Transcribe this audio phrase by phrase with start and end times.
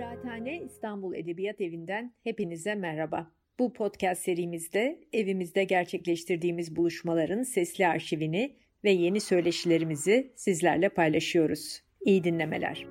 [0.00, 3.30] Kıraathane İstanbul Edebiyat Evi'nden hepinize merhaba.
[3.58, 11.82] Bu podcast serimizde evimizde gerçekleştirdiğimiz buluşmaların sesli arşivini ve yeni söyleşilerimizi sizlerle paylaşıyoruz.
[12.00, 12.86] İyi dinlemeler.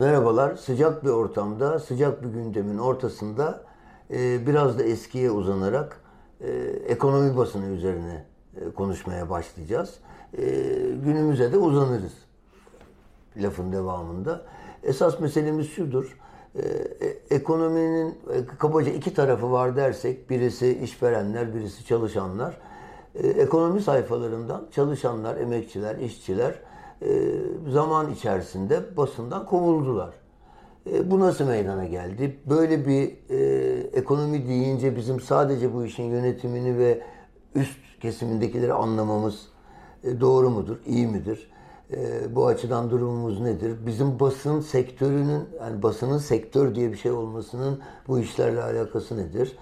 [0.00, 0.56] Merhabalar.
[0.56, 3.64] Sıcak bir ortamda, sıcak bir gündemin ortasında
[4.10, 6.04] e, biraz da eskiye uzanarak
[6.40, 6.50] e,
[6.86, 8.35] ekonomi basını üzerine
[8.76, 9.94] konuşmaya başlayacağız.
[10.38, 10.44] E,
[11.04, 12.12] günümüze de uzanırız
[13.36, 14.42] lafın devamında.
[14.82, 16.18] Esas meselemiz şudur.
[16.54, 16.62] E,
[17.30, 18.18] ekonominin
[18.58, 22.58] kabaca iki tarafı var dersek, birisi işverenler, birisi çalışanlar.
[23.14, 26.54] Ekonomi sayfalarından çalışanlar, emekçiler, işçiler
[27.68, 30.10] zaman içerisinde basından kovuldular.
[31.04, 32.36] Bu nasıl meydana geldi?
[32.46, 37.00] Böyle bir e, ekonomi deyince bizim sadece bu işin yönetimini ve
[37.54, 39.48] üst kesimindekileri anlamamız
[40.04, 41.50] e, doğru mudur, iyi midir?
[41.90, 43.86] E, bu açıdan durumumuz nedir?
[43.86, 49.56] Bizim basın sektörünün, yani basının sektör diye bir şey olmasının bu işlerle alakası nedir?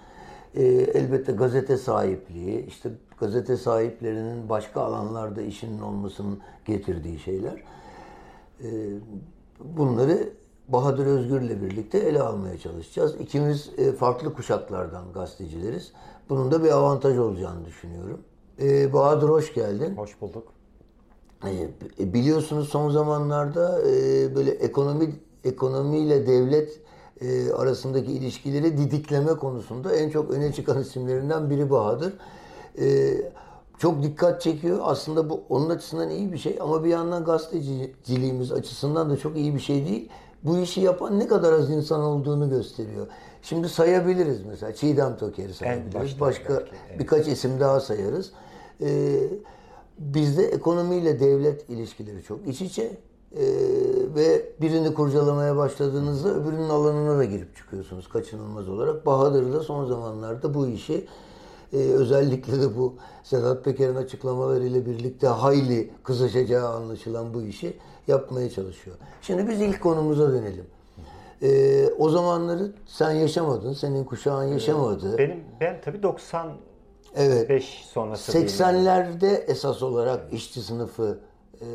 [0.55, 7.63] E, elbette gazete sahipliği, işte gazete sahiplerinin başka alanlarda işinin olmasının getirdiği şeyler.
[9.61, 10.29] Bunları
[10.69, 13.15] Bahadır Özgür'le birlikte ele almaya çalışacağız.
[13.21, 15.93] İkimiz farklı kuşaklardan gazetecileriz.
[16.29, 18.21] Bunun da bir avantaj olacağını düşünüyorum.
[18.61, 19.97] Ee, Bahadır hoş geldin.
[19.97, 20.47] Hoş bulduk.
[21.47, 26.81] Ee, biliyorsunuz son zamanlarda e, böyle ekonomi ekonomiyle devlet
[27.21, 32.13] e, arasındaki ilişkileri didikleme konusunda en çok öne çıkan isimlerinden biri Bahadır.
[32.79, 33.15] E,
[33.79, 34.79] çok dikkat çekiyor.
[34.83, 39.55] Aslında bu onun açısından iyi bir şey ama bir yandan gazeteciliğimiz açısından da çok iyi
[39.55, 40.09] bir şey değil.
[40.43, 43.07] Bu işi yapan ne kadar az insan olduğunu gösteriyor.
[43.45, 46.21] Şimdi sayabiliriz mesela Çiğdem Toker'i sayabiliriz.
[46.21, 47.01] Başka belki, evet.
[47.01, 48.33] birkaç isim daha sayarız.
[48.81, 49.21] Ee,
[49.99, 52.83] bizde ekonomiyle devlet ilişkileri çok iç içe.
[52.83, 53.43] Ee,
[54.15, 59.07] ve birini kurcalamaya başladığınızda öbürünün alanına da girip çıkıyorsunuz kaçınılmaz olarak.
[59.07, 61.07] Bahadır da son zamanlarda bu işi
[61.73, 67.77] e, özellikle de bu Sedat Peker'in açıklamalarıyla birlikte hayli kızışacağı anlaşılan bu işi
[68.07, 68.97] yapmaya çalışıyor.
[69.23, 70.65] Şimdi biz ilk konumuza dönelim.
[71.45, 75.19] Ee, o zamanları sen yaşamadın, senin kuşağın yaşamadı.
[75.19, 76.49] Benim ben tabii 90
[77.17, 77.49] evet.
[77.49, 81.19] 5 sonrası 80'lerde esas olarak işçi sınıfı
[81.61, 81.67] e,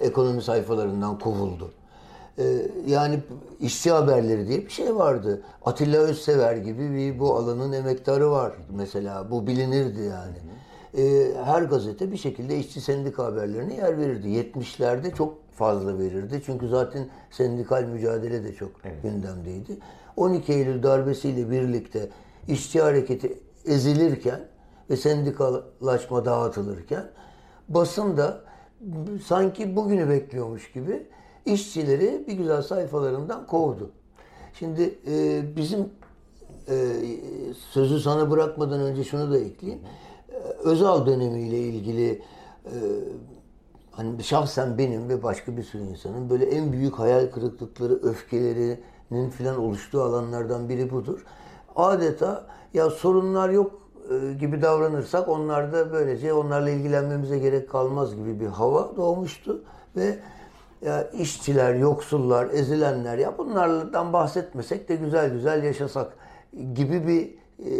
[0.00, 1.70] ekonomi sayfalarından kovuldu.
[2.38, 2.44] E,
[2.86, 3.20] yani
[3.60, 5.42] işçi haberleri diye bir şey vardı.
[5.64, 9.30] Atilla Özsever gibi bir bu alanın emektarı var mesela.
[9.30, 10.36] Bu bilinirdi yani.
[10.98, 14.28] E, her gazete bir şekilde işçi sendika haberlerine yer verirdi.
[14.28, 16.42] 70'lerde çok fazla verirdi.
[16.46, 19.02] Çünkü zaten sendikal mücadele de çok evet.
[19.02, 19.78] gündemdeydi.
[20.16, 22.08] 12 Eylül darbesiyle birlikte
[22.48, 24.40] işçi hareketi ezilirken
[24.90, 27.04] ve sendikalaşma dağıtılırken
[27.68, 28.40] basın da
[29.24, 31.06] sanki bugünü bekliyormuş gibi
[31.46, 33.90] işçileri bir güzel sayfalarından kovdu.
[34.58, 35.88] Şimdi e, bizim
[36.68, 36.74] e,
[37.70, 39.82] sözü sana bırakmadan önce şunu da ekleyeyim.
[40.64, 42.22] Özal dönemiyle ilgili
[42.64, 42.74] e,
[43.92, 49.58] hani şahsen benim ve başka bir sürü insanın böyle en büyük hayal kırıklıkları, öfkelerinin filan
[49.58, 51.24] oluştuğu alanlardan biri budur.
[51.76, 53.72] Adeta ya sorunlar yok
[54.10, 59.64] e, gibi davranırsak onlar da böylece onlarla ilgilenmemize gerek kalmaz gibi bir hava doğmuştu
[59.96, 60.18] ve
[60.82, 66.12] ya işçiler, yoksullar, ezilenler ya bunlardan bahsetmesek de güzel güzel yaşasak
[66.74, 67.34] gibi bir
[67.66, 67.72] e,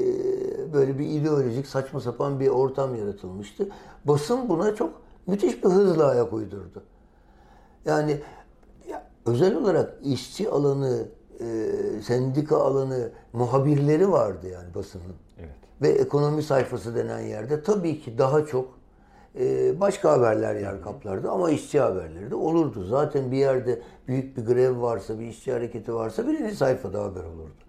[0.73, 3.69] böyle bir ideolojik saçma sapan bir ortam yaratılmıştı.
[4.05, 6.83] Basın buna çok müthiş bir hızla ayak uydurdu.
[7.85, 8.21] Yani
[8.91, 11.09] ya, özel olarak işçi alanı,
[11.41, 11.47] e,
[12.03, 15.15] sendika alanı muhabirleri vardı yani basının.
[15.39, 15.57] Evet.
[15.83, 18.69] Ve ekonomi sayfası denen yerde tabii ki daha çok
[19.39, 22.85] e, başka haberler yer kaplardı ama işçi haberleri de olurdu.
[22.85, 27.63] Zaten bir yerde büyük bir grev varsa, bir işçi hareketi varsa birinci sayfada haber olurdu.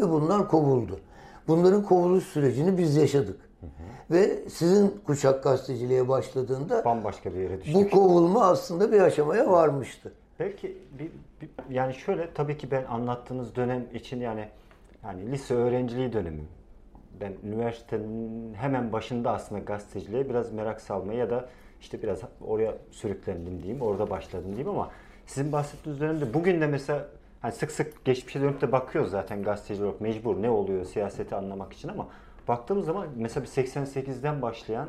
[0.00, 1.00] Ve bunlar kovuldu.
[1.48, 3.40] Bunların kovuluş sürecini biz yaşadık.
[3.62, 4.14] Hı hı.
[4.14, 7.74] Ve sizin kuşak gazeteciliğe başladığında bambaşka bir yere düştük.
[7.74, 10.12] Bu kovulma aslında bir aşamaya varmıştı.
[10.40, 11.10] Belki bir,
[11.40, 14.48] bir, yani şöyle tabii ki ben anlattığınız dönem için yani
[15.04, 16.42] yani lise öğrenciliği dönemi.
[17.20, 21.48] Ben üniversitenin hemen başında aslında gazeteciliğe biraz merak salmaya ya da
[21.80, 24.90] işte biraz oraya sürüklendim diyeyim, orada başladım diyeyim ama
[25.26, 27.06] sizin bahsettiğiniz dönemde bugün de mesela
[27.40, 31.72] hani sık sık geçmişe dönüp de bakıyoruz zaten gazeteci olarak mecbur ne oluyor siyaseti anlamak
[31.72, 32.08] için ama
[32.48, 34.88] baktığımız zaman mesela bir 88'den başlayan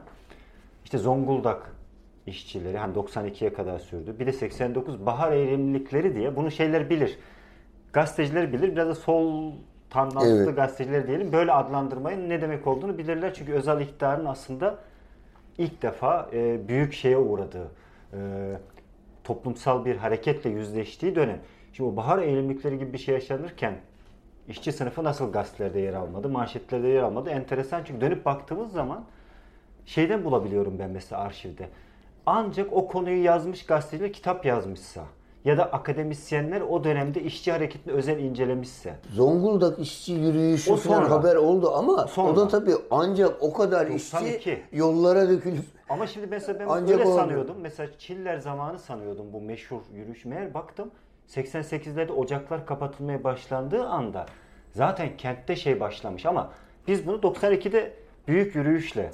[0.84, 1.76] işte Zonguldak
[2.28, 4.16] işçileri hani 92'ye kadar sürdü.
[4.20, 7.20] Bir de 89 bahar eylemlilikleri diye bunu şeyler bilir.
[7.94, 8.72] Gazeteciler bilir.
[8.72, 9.54] Biraz da sol
[9.90, 10.56] tandanslı evet.
[10.56, 11.32] gazeteciler diyelim.
[11.32, 13.34] Böyle adlandırmayın ne demek olduğunu bilirler.
[13.34, 14.80] Çünkü özel iktidarın aslında
[15.58, 17.72] ilk defa e, büyük şeye uğradığı,
[18.14, 18.18] e,
[19.24, 21.40] toplumsal bir hareketle yüzleştiği dönem.
[21.74, 23.74] Şimdi o bahar eğilimlikleri gibi bir şey yaşanırken
[24.48, 27.30] işçi sınıfı nasıl gazetelerde yer almadı, manşetlerde yer almadı?
[27.30, 29.06] Enteresan çünkü dönüp baktığımız zaman
[29.86, 31.70] şeyden bulabiliyorum ben mesela arşivde.
[32.26, 35.04] Ancak o konuyu yazmış gazeteciler kitap yazmışsa
[35.46, 38.96] ya da akademisyenler o dönemde işçi hareketini özel incelemişse.
[39.10, 41.10] Zonguldak işçi yürüyüşü O sonra.
[41.10, 42.32] haber oldu ama Sonra.
[42.32, 44.38] o da tabii ancak o kadar 92.
[44.38, 47.56] işçi yollara dökülüp Ama şimdi mesela ben Ancak öyle o- sanıyordum.
[47.62, 50.26] Mesela Çiller zamanı sanıyordum bu meşhur yürüyüş.
[50.26, 50.92] Meğer baktım
[51.36, 54.26] 88'lerde ocaklar kapatılmaya başlandığı anda
[54.72, 56.52] zaten kentte şey başlamış ama
[56.88, 57.94] biz bunu 92'de
[58.28, 59.12] büyük yürüyüşle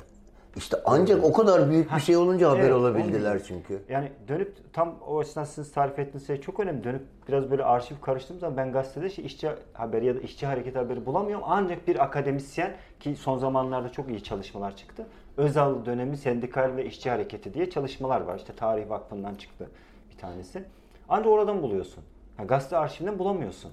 [0.55, 3.45] işte ancak o kadar büyük bir şey olunca haber Evet, olabildiler olmuyor.
[3.47, 3.81] çünkü.
[3.89, 6.83] Yani dönüp tam o açıdan sizin tarif ettiğiniz şey çok önemli.
[6.83, 10.75] Dönüp biraz böyle arşiv karıştırdığım zaman ben gazetede şey, işçi haberi ya da işçi hareket
[10.75, 11.45] haberi bulamıyorum.
[11.47, 15.07] Ancak bir akademisyen ki son zamanlarda çok iyi çalışmalar çıktı.
[15.37, 18.37] Özal dönemi sendikal ve işçi hareketi diye çalışmalar var.
[18.37, 19.69] İşte Tarih Vakfı'ndan çıktı
[20.11, 20.63] bir tanesi.
[21.09, 22.03] Ancak oradan buluyorsun.
[22.37, 23.71] Ha, gazete arşivinden bulamıyorsun.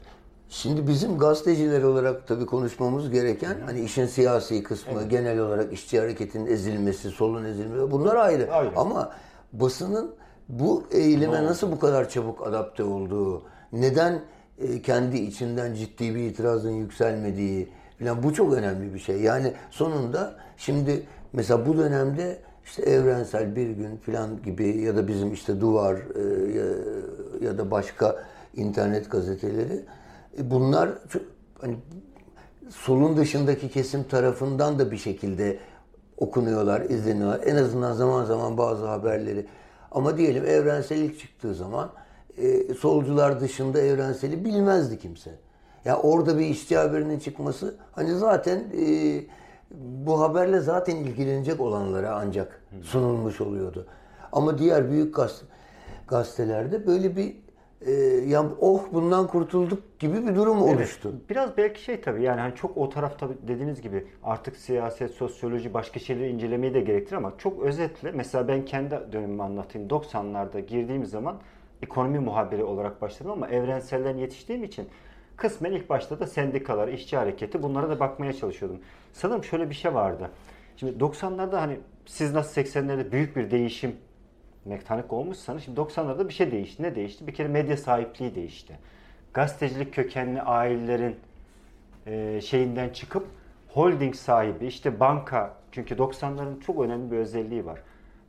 [0.49, 6.47] Şimdi bizim gazeteciler olarak tabii konuşmamız gereken hani işin siyasi kısmı, genel olarak işçi hareketinin
[6.47, 8.53] ezilmesi, solun ezilmesi bunlar ayrı.
[8.53, 8.71] Ayrı.
[8.77, 9.13] Ama
[9.53, 10.15] basının
[10.49, 13.43] bu eğilime nasıl bu kadar çabuk adapte olduğu,
[13.73, 14.23] neden
[14.59, 17.69] e, kendi içinden ciddi bir itirazın yükselmediği
[17.99, 19.21] falan bu çok önemli bir şey.
[19.21, 25.33] Yani sonunda şimdi mesela bu dönemde işte evrensel bir gün falan gibi ya da bizim
[25.33, 26.23] işte duvar e,
[27.41, 28.25] ya, da başka
[28.55, 29.85] internet gazeteleri
[30.39, 30.91] e, bunlar
[31.61, 31.77] hani
[32.71, 35.59] solun dışındaki kesim tarafından da bir şekilde
[36.17, 37.41] okunuyorlar, izleniyorlar.
[37.47, 39.47] En azından zaman zaman bazı haberleri.
[39.91, 41.91] Ama diyelim evrensel ilk çıktığı zaman
[42.39, 45.31] e, solcular dışında evrenseli bilmezdi kimse.
[45.85, 49.21] Ya orada bir işçi haberinin çıkması hani zaten e,
[50.07, 53.87] bu haberle zaten ilgilenecek olanlara ancak sunulmuş oluyordu.
[54.33, 55.47] Ama diğer büyük gazete,
[56.09, 57.37] gazetelerde böyle bir
[57.81, 57.93] e,
[58.27, 61.15] ya oh bundan kurtulduk gibi bir durum oluştu.
[61.31, 66.01] Biraz belki şey tabii yani hani çok o tarafta dediğiniz gibi artık siyaset, sosyoloji başka
[66.01, 69.89] şeyleri incelemeyi de gerektirir ama çok özetle mesela ben kendi dönemimi anlatayım.
[69.89, 71.41] 90'larda girdiğim zaman
[71.83, 74.89] ekonomi muhabiri olarak başladım ama evrenselden yetiştiğim için
[75.37, 78.79] kısmen ilk başta da sendikalar, işçi hareketi bunlara da bakmaya çalışıyordum.
[79.13, 80.31] Sanırım şöyle bir şey vardı.
[80.77, 83.97] Şimdi 90'larda hani siz nasıl 80'lerde büyük bir değişim
[84.85, 86.83] tanık olmuşsanız şimdi 90'larda bir şey değişti.
[86.83, 87.27] Ne değişti?
[87.27, 88.79] Bir kere medya sahipliği değişti.
[89.35, 91.17] Gazetecilik kökenli ailelerin
[92.07, 93.27] e, şeyinden çıkıp
[93.69, 97.79] holding sahibi işte banka çünkü 90'ların çok önemli bir özelliği var.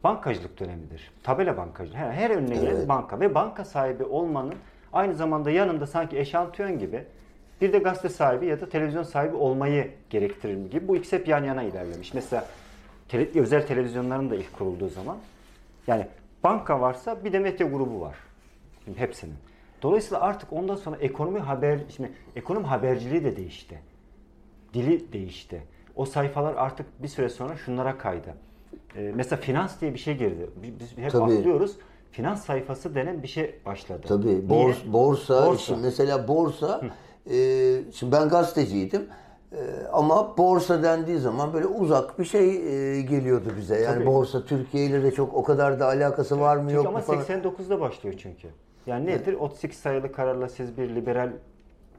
[0.04, 1.12] Bankacılık dönemidir.
[1.24, 1.98] Tabela bankacılığı.
[1.98, 2.90] Her, her önüne gelen Evet.
[2.90, 4.56] banka ve banka sahibi olmanın
[4.94, 7.04] aynı zamanda yanında sanki eşantiyon gibi
[7.62, 10.88] bir de gazete sahibi ya da televizyon sahibi olmayı gerektirir gibi.
[10.88, 12.14] Bu ikisi hep yan yana ilerlemiş.
[12.14, 12.46] Mesela
[13.10, 15.18] tele- özel televizyonların da ilk kurulduğu zaman
[15.88, 16.08] yani
[16.48, 18.16] banka varsa bir de medya grubu var.
[18.86, 19.36] Şimdi hepsinin.
[19.82, 23.80] Dolayısıyla artık ondan sonra ekonomi haber, şimdi ekonomi haberciliği de değişti.
[24.74, 25.64] Dili değişti.
[25.96, 28.34] O sayfalar artık bir süre sonra şunlara kaydı.
[28.96, 30.50] Ee, mesela finans diye bir şey girdi.
[30.80, 31.34] Biz hep Tabii.
[31.34, 31.78] atlıyoruz.
[32.12, 34.02] Finans sayfası denen bir şey başladı.
[34.08, 35.64] Tabii bors, borsa, Borsa.
[35.64, 36.82] şimdi mesela borsa,
[37.30, 37.36] e,
[37.94, 39.08] şimdi ben gazeteciydim
[39.92, 43.80] ama borsa dendiği zaman böyle uzak bir şey e, geliyordu bize.
[43.80, 44.06] Yani Tabii.
[44.06, 47.02] borsa Türkiye ile de çok o kadar da alakası var mı Çünkü yok mu ama
[47.02, 47.22] falan.
[47.22, 48.48] 89'da başlıyor çünkü.
[48.86, 49.34] Yani nedir?
[49.34, 51.32] 38 sayılı kararla siz bir liberal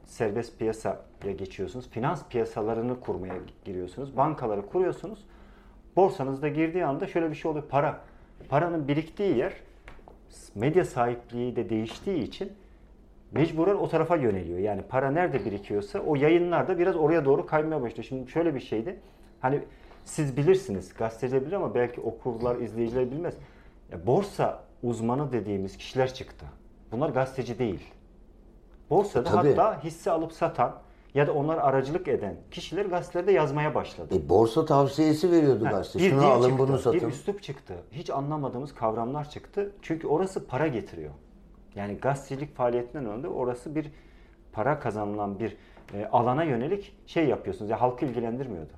[0.05, 1.89] serbest piyasaya geçiyorsunuz.
[1.89, 4.17] Finans piyasalarını kurmaya giriyorsunuz.
[4.17, 5.25] Bankaları kuruyorsunuz.
[5.95, 7.65] Borsanızda girdiği anda şöyle bir şey oluyor.
[7.69, 7.99] Para.
[8.49, 9.53] Paranın biriktiği yer
[10.55, 12.51] medya sahipliği de değiştiği için
[13.31, 14.59] mecburen o tarafa yöneliyor.
[14.59, 18.05] Yani para nerede birikiyorsa o yayınlar da biraz oraya doğru kaymaya başlıyor.
[18.09, 18.99] Şimdi şöyle bir şeydi.
[19.41, 19.61] Hani
[20.05, 23.33] siz bilirsiniz, gazeteciler bilir ama belki okurlar, izleyiciler bilmez.
[23.91, 26.45] Ya borsa uzmanı dediğimiz kişiler çıktı.
[26.91, 27.93] Bunlar gazeteci değil.
[28.89, 29.49] Borsada Tabii.
[29.49, 30.75] hatta hisse alıp satan
[31.13, 34.15] ya da onlar aracılık eden kişiler gazetelerde yazmaya başladı.
[34.15, 35.99] E, borsa tavsiyesi veriyordu Ha, gazete.
[35.99, 37.09] bir Şunu alın çıktı, bunu Bir satın.
[37.09, 37.73] üslup çıktı.
[37.91, 39.71] Hiç anlamadığımız kavramlar çıktı.
[39.81, 41.11] Çünkü orası para getiriyor.
[41.75, 43.91] Yani gazetecilik faaliyetinden önce orası bir
[44.53, 45.57] para kazanılan bir
[45.93, 47.71] e, alana yönelik şey yapıyorsunuz.
[47.71, 48.73] Ya halkı ilgilendirmiyordu.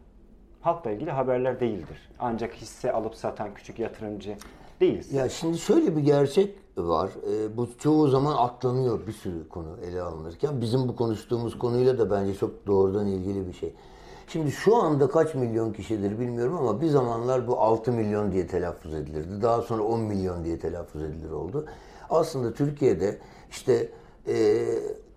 [0.61, 2.09] Halkla ilgili haberler değildir.
[2.19, 4.37] Ancak hisse alıp satan küçük yatırımcı
[4.79, 5.13] değiliz.
[5.13, 7.09] Ya şimdi şöyle bir gerçek var.
[7.31, 10.61] E, bu çoğu zaman atlanıyor bir sürü konu ele alınırken.
[10.61, 13.73] Bizim bu konuştuğumuz konuyla da bence çok doğrudan ilgili bir şey.
[14.27, 18.93] Şimdi şu anda kaç milyon kişidir bilmiyorum ama bir zamanlar bu 6 milyon diye telaffuz
[18.93, 19.41] edilirdi.
[19.41, 21.65] Daha sonra 10 milyon diye telaffuz edilir oldu.
[22.11, 23.17] Aslında Türkiye'de
[23.49, 23.89] işte
[24.27, 24.65] e,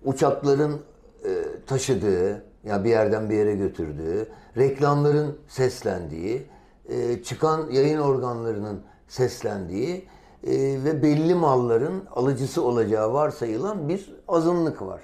[0.04, 0.80] uçakların
[1.24, 1.30] e,
[1.66, 6.46] taşıdığı, ya bir yerden bir yere götürdüğü, reklamların seslendiği,
[6.88, 10.08] e, çıkan yayın organlarının seslendiği
[10.46, 10.52] e,
[10.84, 15.00] ve belli malların alıcısı olacağı varsayılan bir azınlık var.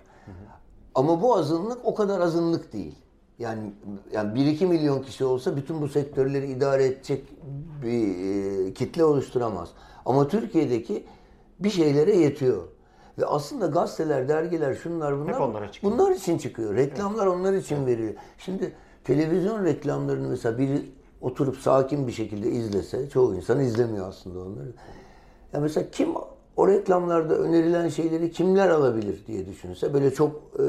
[0.94, 2.94] Ama bu azınlık o kadar azınlık değil.
[3.38, 3.72] Yani
[4.12, 7.24] yani 1-2 milyon kişi olsa bütün bu sektörleri idare edecek
[7.82, 9.68] bir e, kitle oluşturamaz.
[10.06, 11.04] Ama Türkiye'deki
[11.60, 12.62] bir şeylere yetiyor.
[13.18, 15.92] Ve aslında gazeteler, dergiler, şunlar bunlar Hep onlara çıkıyor.
[15.92, 16.76] bunlar için çıkıyor.
[16.76, 18.14] Reklamlar onlar için veriliyor.
[18.38, 18.72] Şimdi
[19.04, 20.82] televizyon reklamlarını mesela biri
[21.20, 24.72] oturup sakin bir şekilde izlese, çoğu insan izlemiyor aslında onları.
[25.52, 26.08] Ya mesela kim
[26.56, 30.64] o reklamlarda önerilen şeyleri kimler alabilir diye düşünse böyle çok e,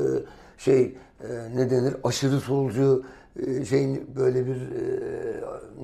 [0.58, 0.82] şey
[1.24, 3.04] e, ne denir aşırı solcu
[3.48, 4.92] e, şeyin böyle bir e,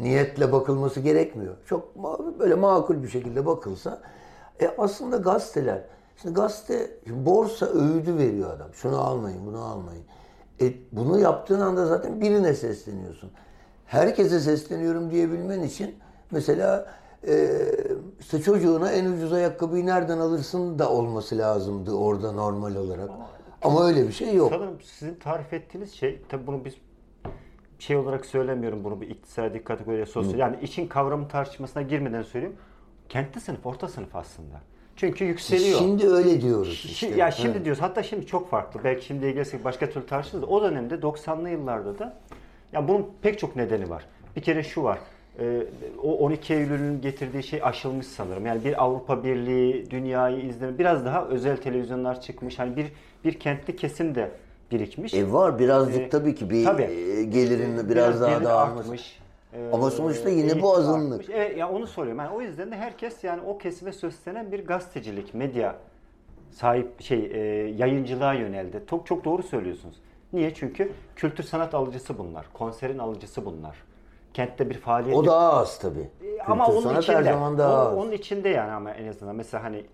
[0.01, 1.53] niyetle bakılması gerekmiyor.
[1.65, 4.01] Çok ma- böyle makul bir şekilde bakılsa
[4.61, 5.83] e, aslında gazeteler
[6.21, 8.73] Şimdi gazete, şimdi borsa öğüdü veriyor adam.
[8.73, 10.03] Şunu almayın, bunu almayın.
[10.61, 13.31] E, bunu yaptığın anda zaten birine sesleniyorsun.
[13.85, 15.95] Herkese sesleniyorum diyebilmen için
[16.31, 16.93] mesela
[17.27, 17.49] e,
[18.19, 23.09] işte çocuğuna en ucuz ayakkabıyı nereden alırsın da olması lazımdı orada normal olarak.
[23.61, 24.49] Ama öyle bir şey yok.
[24.53, 26.73] Sanırım sizin tarif ettiğiniz şey, tabi bunu biz
[27.79, 30.39] şey olarak söylemiyorum bunu bir iktisadi kategoriye sosyal.
[30.39, 32.57] Yani için kavramı tartışmasına girmeden söyleyeyim.
[33.09, 34.55] Kentli sınıf, orta sınıf aslında.
[34.95, 35.79] Çünkü yükseliyor.
[35.79, 37.07] Şimdi öyle diyoruz Şi- işte.
[37.07, 37.65] Ya şimdi Evet.
[37.65, 38.79] diyoruz hatta şimdi çok farklı.
[38.83, 40.43] Belki şimdiye gelsek başka türlü tartışırız.
[40.43, 42.17] O dönemde 90'lı yıllarda da
[42.73, 44.05] ya bunun pek çok nedeni var.
[44.35, 44.97] Bir kere şu var.
[45.39, 45.63] e,
[46.03, 48.45] o 12 Eylül'ün getirdiği şey aşılmış sanırım.
[48.45, 52.59] Yani bir Avrupa Birliği, dünyayı izleme, biraz daha özel televizyonlar çıkmış.
[52.59, 52.87] Hani bir
[53.23, 54.31] bir kentli kesim de
[54.71, 55.13] birikmiş.
[55.13, 56.81] E var birazcık E, tabii ki bir tabii.
[56.83, 58.79] e, gelirin biraz, daha gelir dağılması.
[58.79, 59.19] artmış.
[59.53, 61.19] E, Ama sonuçta yine bu azınlık.
[61.21, 61.35] artmış.
[61.37, 62.19] Evet ya onu soruyorum.
[62.19, 65.75] Yani o yüzden de herkes yani o kesime söylenen bir gazetecilik, medya
[66.51, 67.39] sahip şey e,
[67.69, 68.83] yayıncılığa yöneldi.
[68.89, 69.95] Çok çok doğru söylüyorsunuz.
[70.33, 70.53] Niye?
[70.53, 72.45] Çünkü kültür sanat alıcısı bunlar.
[72.53, 73.77] Konserin alıcısı bunlar.
[74.33, 75.99] Kentte bir faaliyet O daha az tabii.
[76.23, 77.15] E, ama Kültür onun içinde.
[77.17, 77.93] her zaman daha az.
[77.97, 79.85] Onun içinde yani ama en azından mesela hani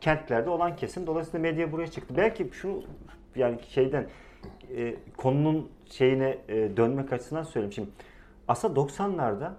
[0.00, 2.14] kentlerde olan kesim dolayısıyla medya buraya çıktı.
[2.16, 2.82] Belki şu
[3.36, 4.06] yani şeyden
[4.76, 7.72] e, konunun şeyine e, dönmek açısından söyleyeyim.
[7.72, 7.88] Şimdi
[8.50, 9.50] aslında 90'larda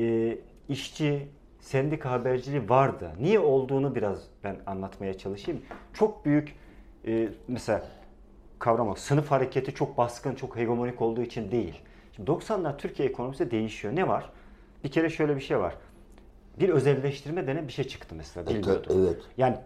[0.00, 1.28] e, işçi
[1.60, 3.10] sendika haberciliği vardı.
[3.20, 5.62] Niye olduğunu biraz ben anlatmaya çalışayım.
[5.92, 6.56] Çok büyük
[7.06, 7.84] e, mesela
[8.58, 8.94] kavram o.
[8.94, 11.80] Sınıf hareketi çok baskın, çok hegemonik olduğu için değil.
[12.16, 13.96] Şimdi 90'lar Türkiye ekonomisi değişiyor.
[13.96, 14.30] Ne var?
[14.84, 15.74] Bir kere şöyle bir şey var.
[16.60, 18.50] Bir özelleştirme denen bir şey çıktı mesela.
[18.50, 19.06] E, bilmiyordum.
[19.06, 19.22] evet.
[19.36, 19.56] Yani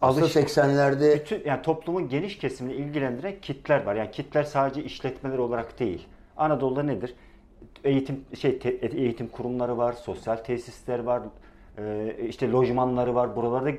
[0.00, 3.94] alış, 80'lerde bütün yani toplumun geniş kesimini ilgilendiren kitler var.
[3.94, 6.08] Yani kitler sadece işletmeler olarak değil.
[6.36, 7.14] Anadolu'da nedir?
[7.84, 11.22] Eğitim şey te- eğitim kurumları var, sosyal tesisler var,
[11.78, 13.36] e, işte lojmanları var.
[13.36, 13.72] Buralarda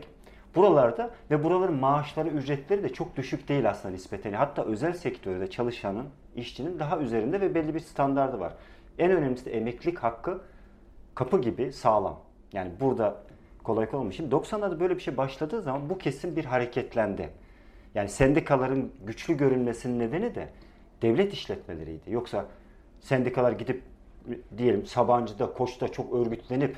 [0.55, 4.33] buralarda ve buraların maaşları, ücretleri de çok düşük değil aslında nispeten.
[4.33, 8.53] Hatta özel sektörde çalışanın, işçinin daha üzerinde ve belli bir standardı var.
[8.99, 10.41] En önemlisi de emeklilik hakkı
[11.15, 12.19] kapı gibi sağlam.
[12.53, 13.23] Yani burada
[13.63, 14.13] kolay kolay olmuyor.
[14.13, 17.29] Şimdi 90'larda böyle bir şey başladığı zaman bu kesim bir hareketlendi.
[17.95, 20.49] Yani sendikaların güçlü görünmesinin nedeni de
[21.01, 22.11] devlet işletmeleriydi.
[22.11, 22.45] Yoksa
[23.03, 23.81] sendikalar gidip
[24.57, 26.77] diyelim Sabancı'da, Koç'ta çok örgütlenip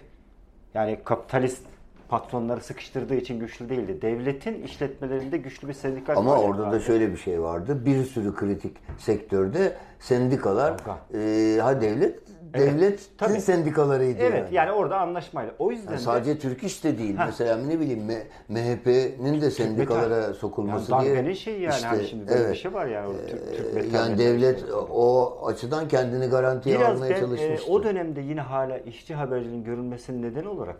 [0.74, 1.64] yani kapitalist
[2.10, 4.02] patronları sıkıştırdığı için güçlü değildi.
[4.02, 6.82] Devletin işletmelerinde güçlü bir sendikal ama orada da vardı.
[6.82, 7.86] şöyle bir şey vardı.
[7.86, 10.74] Bir sürü kritik sektörde sendikalar
[11.14, 12.20] e, ha devlet
[12.56, 13.42] Evet, devletin tabii.
[13.42, 14.20] sendikalarıydı.
[14.24, 15.54] Evet yani orada anlaşmayla.
[15.60, 17.16] O yüzden Yani de sadece Türk İş de değil.
[17.26, 21.16] Mesela ne bileyim M- MHP'nin de sendikalara sokulması yani diye.
[21.16, 22.58] darbenin şeyi yani İşte, hani şimdi böyle bir evet.
[22.58, 24.70] şey var yani orada Türk, Türk Ee, metal yani metal devlet şey.
[24.92, 27.72] o açıdan kendini garantiye Biraz almaya ben e, çalışmıştı.
[27.72, 30.76] o dönemde yine hala işçi haberciliğin görülmesinin nedeni olarak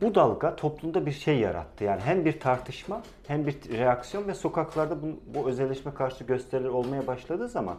[0.00, 1.84] bu dalga toplumda bir şey yarattı.
[1.84, 7.06] Yani hem bir tartışma hem bir reaksiyon ve sokaklarda bu, bu özelleşme karşı gösteriler olmaya
[7.06, 7.76] başladığı zaman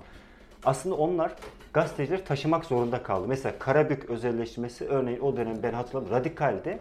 [0.65, 1.31] aslında onlar
[1.73, 3.25] gazetecileri taşımak zorunda kaldı.
[3.27, 6.79] Mesela Karabük özelleşmesi örneğin o dönem ben hatırlıyorum Radikal'de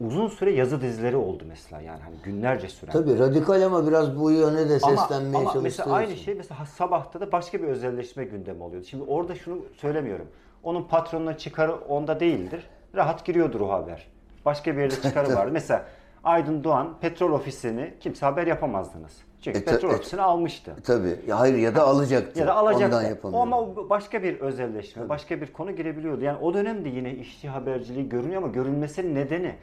[0.00, 2.92] uzun süre yazı dizileri oldu mesela yani hani günlerce süren.
[2.92, 6.24] Tabii radikal ama biraz bu yöne de Ama, seslenmeye ama çalıştığı mesela aynı için.
[6.24, 8.86] şey mesela sabahta da başka bir özelleşme gündemi oluyordu.
[8.86, 10.26] Şimdi orada şunu söylemiyorum.
[10.62, 12.66] Onun patronuna çıkarı onda değildir.
[12.94, 14.06] Rahat giriyordur o haber.
[14.44, 15.50] Başka bir yerde çıkarı vardı.
[15.52, 15.84] mesela
[16.24, 19.12] Aydın Doğan petrol ofisini kimse haber yapamazdınız.
[19.42, 20.76] Çünkü E, petrol e, ofisini almıştı.
[20.84, 21.20] Tabii.
[21.26, 22.40] Ya hayır ya da alacaktı.
[22.40, 22.96] Ya da alacaktı.
[23.28, 26.24] Ondan O ama başka bir özelleşme, başka bir konu girebiliyordu.
[26.24, 29.54] Yani o dönemde yine işçi haberciliği görünüyor ama görünmesinin nedeni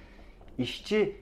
[0.58, 1.16] işçi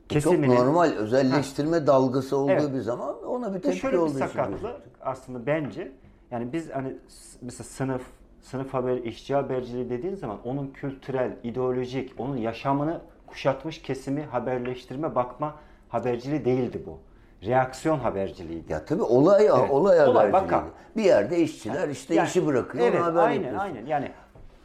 [0.00, 2.74] Çok kesiminin normal özelleştirme dalgası olduğu Evet.
[2.74, 4.26] bir zaman ona bir tepki şöyle bir olduğu için.
[4.26, 5.92] sakatlık aslında bence.
[6.30, 6.96] Yani biz hani
[7.40, 8.02] mesela sınıf,
[8.40, 13.00] sınıf haber, işçi haberciliği dediğin zaman onun kültürel, ideolojik, onun yaşamını
[13.40, 15.54] kuşatmış kesimi haberleştirme, bakma
[15.88, 16.98] haberciliği değildi bu.
[17.46, 18.72] Reaksiyon haberciliğiydi.
[18.72, 19.70] Ya tabii olay Evet.
[19.70, 20.32] olay haberciliği.
[20.32, 20.64] vaka.
[20.96, 23.58] Bir yerde işçiler işte Yani- işi bırakıyor evet, haber aynen, yapıyorsun.
[23.58, 23.86] aynen.
[23.86, 24.10] Yani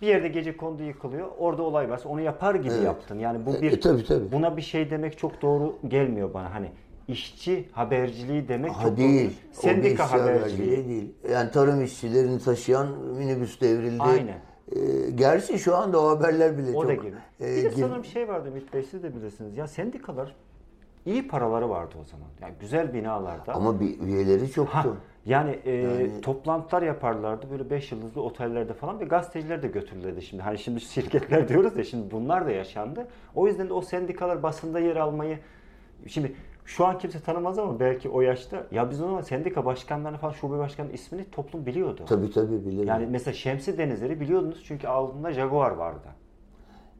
[0.01, 1.27] bir yerde gece kondu yıkılıyor.
[1.39, 2.83] Orada olay varsa onu yapar gibi Evet.
[2.83, 3.19] yaptın.
[3.19, 4.31] Yani bu E, bir e, tabii, tabii.
[4.31, 6.53] buna bir şey demek çok doğru gelmiyor bana.
[6.53, 6.67] Hani
[7.07, 9.29] işçi haberciliği demek Ha çok değil.
[9.29, 9.61] doğru.
[9.61, 10.87] Sendika işçi haberciliği.
[10.89, 11.13] değil.
[11.31, 12.87] Yani tarım işçilerini taşıyan
[13.17, 14.03] minibüs devrildi.
[14.03, 14.39] Aynen.
[14.75, 17.15] Ee, gerçi şu anda o haberler bile O da çok gibi.
[17.41, 19.57] e, bir de gir- sanırım şey vardı Ümit Bey siz de bilirsiniz.
[19.57, 20.35] Ya sendikalar
[21.05, 22.27] iyi paraları vardı o zaman.
[22.41, 23.53] Yani güzel binalarda.
[23.53, 24.73] ama bir üyeleri çoktu.
[24.73, 24.85] Ha,
[25.25, 30.43] yani, e, toplantılar yaparlardı böyle 5 yıldızlı otellerde falan ve gazeteciler de götürülürdü şimdi.
[30.43, 33.07] Hani şimdi şirketler diyoruz ya şimdi bunlar da yaşandı.
[33.35, 35.39] O yüzden de o sendikalar basında yer almayı
[36.07, 36.33] şimdi
[36.75, 40.31] şu an kimse tanımaz ama belki o yaşta ya biz o zaman sendika başkanlarını falan
[40.33, 42.05] şube başkanının ismini toplum biliyordu.
[42.07, 42.87] Tabii tabii bilirim.
[42.87, 46.07] Yani mesela Şemsi Denizleri biliyordunuz çünkü altında Jaguar vardı.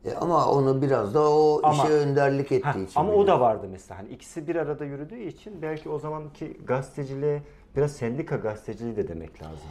[0.06, 3.00] E, ama onu biraz da o Ama- işe önderlik ettiği Ha, için.
[3.00, 3.28] ama o biliyorum.
[3.28, 4.00] da vardı mesela.
[4.00, 7.42] Hani ikisi bir arada yürüdüğü için belki o zamanki gazeteciliğe
[7.76, 9.70] biraz sendika gazeteciliği de demek lazım.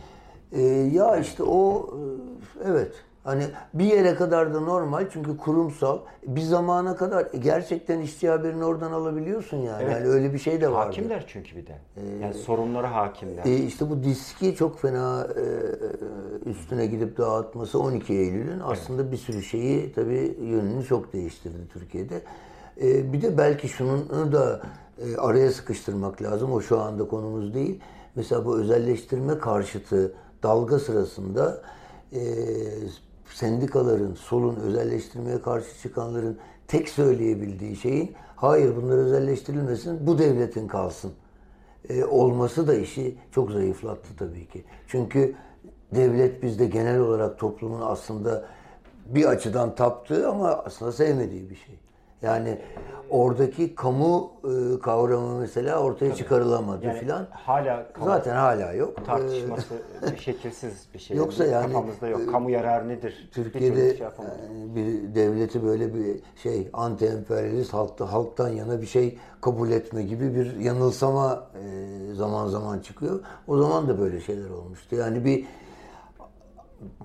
[0.53, 0.61] E,
[0.93, 1.91] ya işte o
[2.65, 3.05] e, evet.
[3.25, 5.99] Hani bir yere kadar da normal çünkü kurumsal.
[6.27, 9.83] Bir zamana kadar gerçekten işçi haberini oradan alabiliyorsun yani.
[9.83, 9.93] Evet.
[9.93, 10.87] Yani öyle bir şey de vardı.
[10.87, 11.79] Hakimler çünkü bir de.
[12.23, 13.45] Yani sorunlara hakimler.
[13.45, 15.45] E, işte bu diski çok fena e,
[16.51, 22.23] üstüne gidip dağıtması 12 Eylül'ün aslında bir sürü şeyi tabii yönünü çok değiştirdi Türkiye'de.
[22.83, 24.61] E, bir de belki şunu da
[24.99, 26.53] e, araya sıkıştırmak lazım.
[26.53, 27.81] O şu anda konumuz değil.
[28.15, 30.13] Mesela bu özelleştirme karşıtı
[30.43, 31.63] dalga sırasında
[32.13, 32.21] e,
[33.33, 41.13] sendikaların, solun özelleştirmeye karşı çıkanların tek söyleyebildiği şeyin hayır bunlar özelleştirilmesin, bu devletin kalsın
[41.89, 44.65] e, olması da işi çok zayıflattı tabii ki.
[44.89, 45.35] Çünkü
[45.95, 48.45] devlet bizde genel olarak toplumun aslında
[49.07, 51.79] bir açıdan taptığı ama aslında sevmediği bir şey.
[52.23, 52.59] Yani
[53.11, 57.27] oradaki kamu e, kavramı mesela ortaya çıkarılamadı Yani filan.
[57.31, 58.99] hala kamu Zaten hala yok.
[59.01, 59.75] E, tartışması
[60.17, 61.17] şekilsiz bir şey.
[61.17, 62.31] Yoksa yani, kafamızda yok.
[62.33, 63.25] Kamu yararı nedir?
[63.27, 68.81] Bir Türkiye'de türlü şey yani bir devleti böyle bir şey anti emperyalist halkta halktan yana
[68.81, 73.21] bir şey kabul etme gibi bir yanılsama e, zaman zaman çıkıyor.
[73.49, 74.97] O zaman da böyle şeyler olmuştu.
[74.97, 75.47] Yani bir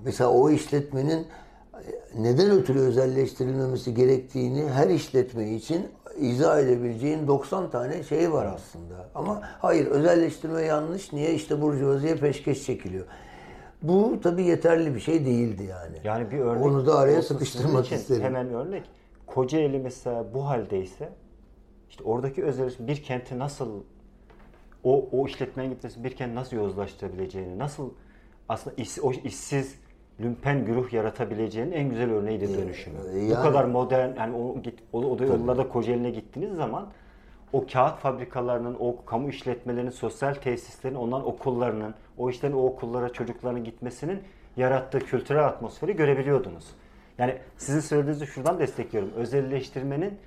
[0.04, 1.26] mesela o işletmenin
[2.18, 9.08] neden ötürü özelleştirilmemesi gerektiğini her işletme için izah edebileceğin 90 tane şey var aslında.
[9.14, 11.12] Ama hayır özelleştirme yanlış.
[11.12, 11.34] Niye?
[11.34, 13.06] işte burjuvaziye peşkeş çekiliyor.
[13.82, 15.96] Bu tabii yeterli bir şey değildi yani.
[16.04, 18.22] Yani bir örnek Onu da araya sıkıştırmak isterim.
[18.22, 18.84] Hemen örnek.
[19.26, 21.08] Kocaeli mesela bu haldeyse
[21.90, 23.82] işte oradaki özelleştirme bir kenti nasıl
[24.84, 27.90] o, o işletmenin gitmesi bir kenti nasıl yozlaştırabileceğini, nasıl
[28.48, 29.74] aslında iş, o işsiz
[30.20, 32.96] lümpen güruh yaratabileceğinin en güzel örneğiydi dönüşümü.
[33.14, 36.88] Bu yani- kadar modern yani o git o, o da yollarda Kocaeli'ne gittiğiniz zaman
[37.52, 43.64] o kağıt fabrikalarının, o kamu işletmelerinin, sosyal tesislerin, ondan okullarının, o işlerin o okullara çocukların
[43.64, 44.22] gitmesinin
[44.56, 46.64] yarattığı kültürel atmosferi görebiliyordunuz.
[47.18, 49.10] Yani sizin söylediğinizi şuradan destekliyorum.
[49.16, 50.18] Özelleştirmenin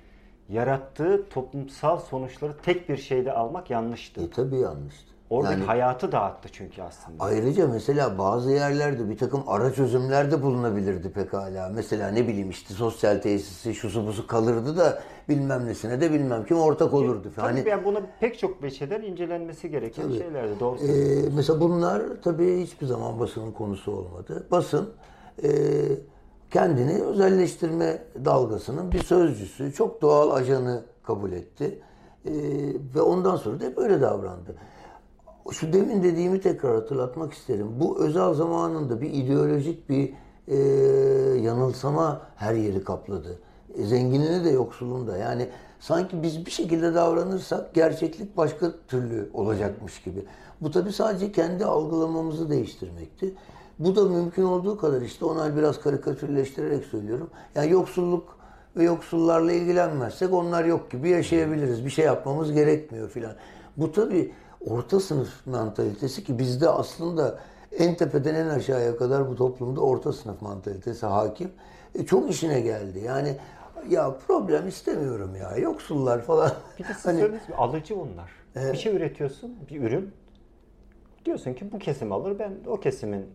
[0.48, 4.24] yarattığı toplumsal sonuçları tek bir şeyde almak yanlıştı.
[4.24, 5.09] E tabii yanlıştı.
[5.30, 7.24] Oradaki Yani hayatı dağıttı çünkü aslında.
[7.24, 11.68] ayrıca mesela bazı yerlerde bir takım ara çözümler de bulunabilirdi pekala.
[11.74, 16.58] Mesela ne bileyim işte sosyal tesisi şusu busu kalırdı da bilmem nesine de bilmem kim
[16.58, 17.32] ortak olurdu.
[17.36, 20.18] Tabii Hani yani buna pek çok beçeden incelenmesi gereken Tabii.
[20.18, 20.60] şeylerdi.
[20.60, 24.46] Doğru Ee, mesela bunlar tabii hiçbir zaman basının konusu olmadı.
[24.50, 24.90] Basın
[25.42, 25.48] e,
[26.50, 31.78] kendini özelleştirme dalgasının bir sözcüsü, çok doğal ajanı kabul etti.
[32.24, 32.32] E,
[32.94, 34.54] ve ondan sonra da hep öyle davrandı.
[35.52, 37.66] Şu demin dediğimi tekrar hatırlatmak isterim.
[37.80, 40.14] Bu özel zamanında bir ideolojik bir
[40.48, 40.56] e,
[41.40, 43.38] yanılsama her yeri kapladı.
[43.74, 45.16] E, zenginini de yoksulunu da.
[45.16, 45.48] Yani
[45.80, 50.24] sanki biz bir şekilde davranırsak gerçeklik başka türlü olacakmış gibi.
[50.60, 53.34] Bu tabii sadece kendi algılamamızı değiştirmekti.
[53.78, 57.30] Bu da mümkün olduğu kadar işte onu biraz karikatürleştirerek söylüyorum.
[57.54, 58.38] Yani yoksulluk
[58.76, 61.84] ve yoksullarla ilgilenmezsek onlar yok gibi yaşayabiliriz.
[61.84, 63.32] Bir şey yapmamız gerekmiyor filan.
[63.76, 64.32] Bu tabii
[64.66, 67.38] orta sınıf mantalitesi ki bizde aslında
[67.78, 71.50] en tepeden en aşağıya kadar bu toplumda orta sınıf mantalitesi hakim.
[71.94, 72.98] E, çok işine geldi.
[73.04, 73.36] Yani
[73.88, 76.52] ya problem istemiyorum ya yoksullar falan.
[76.78, 78.30] Bir de siz Hani- gibi alıcı onlar.
[78.56, 80.10] Bir şey üretiyorsun, bir ürün.
[81.24, 83.26] Diyorsun ki bu kesim alır, ben o kesimin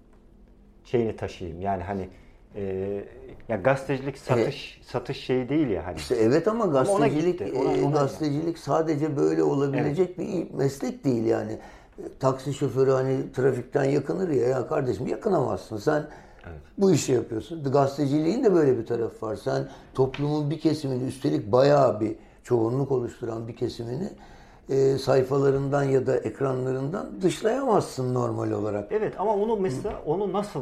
[0.84, 1.62] şeyini taşıyayım.
[1.62, 2.10] Yani hani
[2.56, 2.62] e,
[3.50, 5.98] ya gazetecilik satış satış şeyi değil ya hani.
[5.98, 11.26] İşte evet ama gazetecilik gitti, ona- e, ona gazetecilik sadece böyle olabilecek bir meslek değil
[11.26, 11.52] yani.
[11.52, 16.08] E, Taksi şoförü hani trafikten yakınır ya ya kardeşim yakınamazsın sen
[16.78, 17.64] bu işi yapıyorsun.
[17.72, 19.36] Gazeteciliğin de böyle bir tarafı var.
[19.36, 24.10] Sen toplumun bir kesimini üstelik bayağı bir çoğunluk oluşturan bir kesimini
[24.70, 28.92] e, sayfalarından ya da ekranlarından dışlayamazsın normal olarak.
[28.92, 30.62] Evet ama onu mesela onu nasıl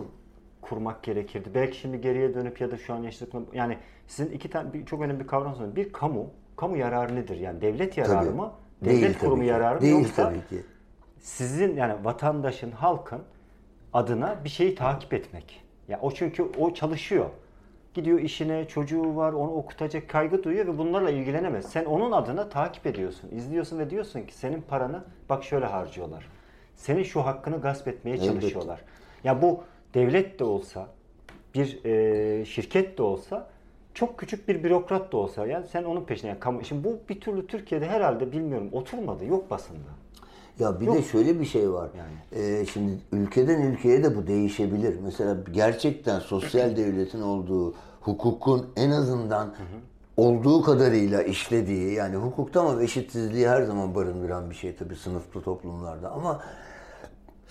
[0.63, 1.49] kurmak gerekirdi.
[1.55, 5.01] Belki şimdi geriye dönüp ya da şu an yaşadıklarım yani sizin iki tane bir, çok
[5.01, 5.75] önemli bir kavram söylüyorum.
[5.75, 7.37] Bir kamu, kamu yararı nedir?
[7.37, 8.35] Yani devlet yararı Tabii.
[8.37, 8.51] mı?
[8.85, 9.49] Devlet Değil kurumu tabii ki.
[9.51, 9.81] yararı mı?
[9.81, 10.65] Değil Yoksa tabii ki.
[11.19, 13.21] sizin yani vatandaşın, halkın
[13.93, 15.63] adına bir şeyi takip etmek.
[15.87, 17.25] Ya o çünkü o çalışıyor.
[17.93, 21.65] Gidiyor işine, çocuğu var, onu okutacak kaygı duyuyor ve bunlarla ilgilenemez.
[21.65, 26.27] Sen onun adına takip ediyorsun, izliyorsun ve diyorsun ki senin paranı bak şöyle harcıyorlar.
[26.75, 28.81] Senin şu hakkını gasp etmeye çalışıyorlar.
[29.23, 30.87] Ya bu devlet de olsa,
[31.55, 33.47] bir e, şirket de olsa,
[33.93, 37.21] çok küçük bir bürokrat da olsa yani sen onun peşine yani kamu, şimdi bu bir
[37.21, 39.89] türlü Türkiye'de herhalde bilmiyorum oturmadı, yok basında.
[40.59, 40.95] Ya bir Yok.
[40.95, 41.89] de şöyle bir şey var.
[41.97, 42.43] Yani.
[42.43, 44.99] Ee, şimdi ülkeden ülkeye de bu değişebilir.
[45.03, 49.53] Mesela gerçekten sosyal devletin olduğu, hukukun en azından
[50.17, 56.11] olduğu kadarıyla işlediği, yani hukuk tamam eşitsizliği her zaman barındıran bir şey tabii sınıflı toplumlarda
[56.11, 56.43] ama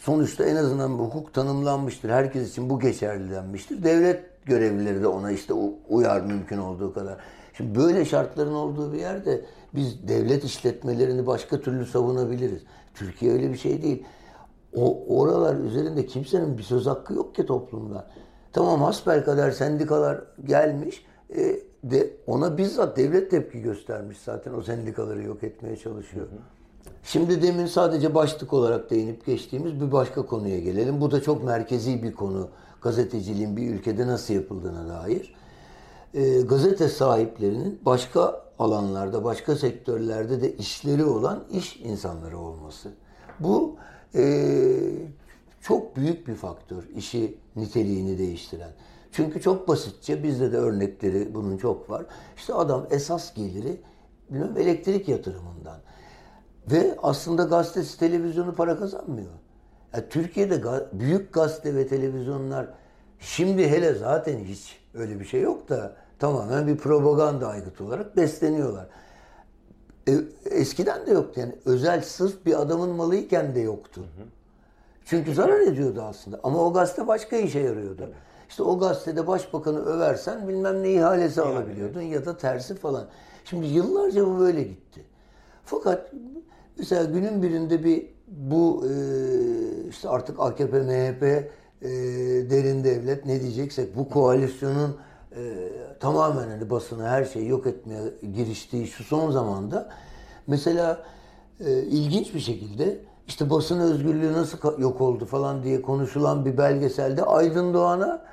[0.03, 2.11] sonuçta en azından bu hukuk tanımlanmıştır.
[2.11, 3.85] Herkes için bu geçerli denmiştir.
[3.85, 5.55] Devlet görevlileri de ona işte
[5.89, 7.19] uyar mümkün olduğu kadar.
[7.55, 12.63] Şimdi böyle şartların olduğu bir yerde biz devlet işletmelerini başka türlü savunabiliriz.
[12.95, 14.05] Türkiye öyle bir şey değil.
[14.77, 18.11] O oralar üzerinde kimsenin bir söz hakkı yok ki toplumda.
[18.53, 21.05] Tamam hasbelkader sendikalar gelmiş.
[21.37, 26.27] e, de ona bizzat devlet tepki göstermiş zaten o sendikaları yok etmeye çalışıyor.
[27.05, 31.01] Şimdi demin sadece başlık olarak değinip geçtiğimiz bir başka konuya gelelim.
[31.01, 32.49] Bu da çok merkezi bir konu.
[32.83, 35.35] Gazeteciliğin bir ülkede nasıl yapıldığına dair.
[36.15, 42.91] Ee, gazete sahiplerinin başka alanlarda, başka sektörlerde de işleri olan iş insanları olması.
[43.41, 43.77] Bu
[44.15, 44.23] e,
[45.61, 48.73] çok büyük bir faktör işi niteliğini değiştiren.
[49.13, 52.07] Çünkü çok basitçe bizde de örnekleri bunun çok var.
[52.37, 53.81] İşte adam esas geliri
[54.31, 55.79] bilmem elektrik yatırımından.
[56.71, 59.31] Ve aslında gazetesi, televizyonu para kazanmıyor.
[59.97, 62.67] Ya Türkiye'de ga- büyük gazete ve televizyonlar
[63.19, 68.87] şimdi hele zaten hiç öyle bir şey yok da tamamen bir propaganda aygıtı olarak besleniyorlar.
[70.09, 70.13] E,
[70.45, 74.05] eskiden de yoktu yani özel sırf bir adamın malıyken de yoktu.
[75.05, 76.41] Çünkü zarar ediyordu aslında.
[76.43, 78.11] Ama o gazete başka işe yarıyordu.
[78.49, 83.07] İşte o gazetede başbakanı översen bilmem ne ihalesi alabiliyordun ya da tersi falan.
[83.45, 85.05] Şimdi yıllarca bu böyle gitti.
[85.65, 86.13] Fakat
[86.79, 88.93] mesela günün birinde bir bu e,
[89.89, 91.91] işte artık AKP, MHP, e,
[92.51, 94.97] derin devlet ne diyeceksek bu koalisyonun
[95.37, 95.41] e,
[96.01, 98.01] tamamen hani basını her şeyi yok etmeye
[98.35, 99.89] giriştiği şu son zamanda
[100.47, 101.03] mesela
[101.61, 107.23] e, ilginç bir şekilde işte basın özgürlüğü nasıl yok oldu falan diye konuşulan bir belgeselde
[107.23, 108.25] Aydın Doğan'a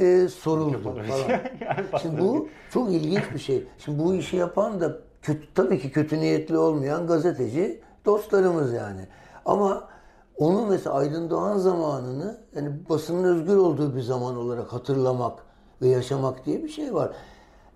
[0.00, 1.40] e, soruldu falan.
[2.02, 3.64] Şimdi bu çok ilginç bir şey.
[3.78, 9.08] Şimdi bu işi yapan da kötü, tabii ki kötü niyetli olmayan gazeteci dostlarımız yani.
[9.44, 9.88] Ama
[10.36, 15.38] onu mesela Aydın Doğan zamanını yani basının özgür olduğu bir zaman olarak hatırlamak
[15.82, 17.12] ve yaşamak diye bir şey var.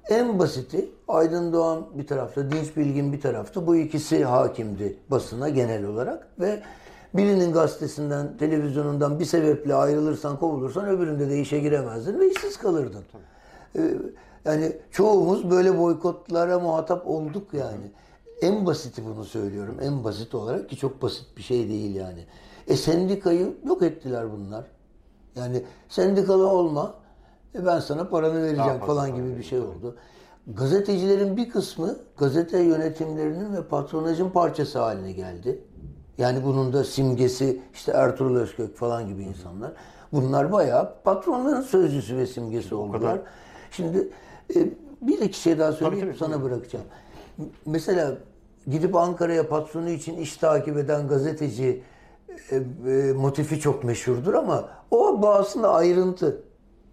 [0.08, 3.66] En basiti Aydın Doğan bir tarafta, Dinç Bilgin bir tarafta.
[3.66, 6.62] Bu ikisi hakimdi basına genel olarak ve
[7.14, 13.04] birinin gazetesinden, televizyonundan bir sebeple ayrılırsan, kovulursan öbüründe de işe giremezdin ve işsiz kalırdın.
[13.76, 13.94] Ee,
[14.44, 17.92] yani çoğumuz böyle boykotlara muhatap olduk yani.
[18.42, 19.76] En basiti bunu söylüyorum.
[19.82, 22.24] En basit olarak ki çok basit bir şey değil yani.
[22.66, 24.64] E sendikayı yok ettiler bunlar.
[25.36, 26.94] Yani sendikalı olma,
[27.54, 29.96] e ben sana paranı vereceğim falan gibi bir şey oldu.
[30.46, 35.64] Gazetecilerin bir kısmı gazete yönetimlerinin ve patronajın parçası haline geldi.
[36.18, 39.72] Yani bunun da simgesi işte Ertuğrul Özkök falan gibi insanlar.
[40.12, 43.20] Bunlar bayağı patronların sözcüsü ve simgesi oldular.
[43.70, 44.10] Şimdi
[44.56, 44.68] e,
[45.02, 46.44] bir iki şey daha tabii, sana tabii.
[46.44, 46.84] bırakacağım.
[47.66, 48.18] Mesela
[48.66, 51.82] gidip Ankara'ya patronu için iş takip eden gazeteci
[52.50, 56.42] e, e, motifi çok meşhurdur ama o aslında ayrıntı.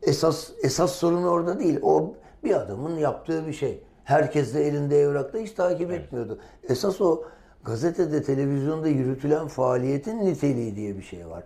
[0.01, 1.79] Esas esas sorun orada değil.
[1.81, 3.83] O bir adamın yaptığı bir şey.
[4.03, 6.39] Herkes de elinde evrakla hiç takip etmiyordu.
[6.69, 7.23] Esas o
[7.63, 11.43] gazetede, televizyonda yürütülen faaliyetin niteliği diye bir şey var.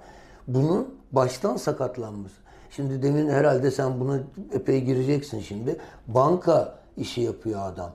[0.47, 2.35] Bunun baştan sakatlanması.
[2.71, 4.19] Şimdi demin herhalde sen buna
[4.53, 5.77] epey gireceksin şimdi.
[6.07, 7.91] Banka işi yapıyor adam.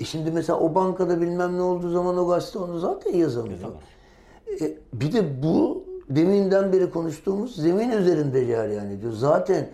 [0.00, 3.58] E şimdi mesela o bankada bilmem ne olduğu zaman o gazete onu zaten yazamıyor.
[4.60, 9.12] E, bir de bu deminden beri konuştuğumuz zemin üzerinde cereyan ediyor.
[9.12, 9.68] Zaten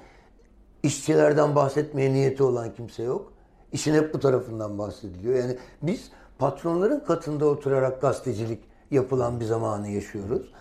[0.82, 3.32] işçilerden bahsetmeye niyeti olan kimse yok.
[3.72, 5.34] İşin hep bu tarafından bahsediliyor.
[5.34, 10.52] Yani biz patronların katında oturarak gazetecilik yapılan bir zamanı yaşıyoruz.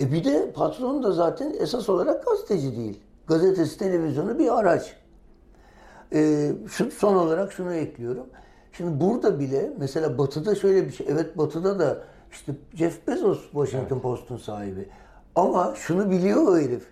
[0.00, 3.00] E bir de patron da zaten esas olarak gazeteci değil.
[3.26, 4.96] Gazetesi, televizyonu bir araç.
[6.12, 8.26] E, şu, son olarak şunu ekliyorum.
[8.78, 11.06] Şimdi burada bile mesela Batı'da şöyle bir şey.
[11.10, 11.98] Evet Batı'da da
[12.32, 14.88] işte Jeff Bezos Washington Post'un sahibi.
[15.34, 16.86] Ama şunu biliyor o herif.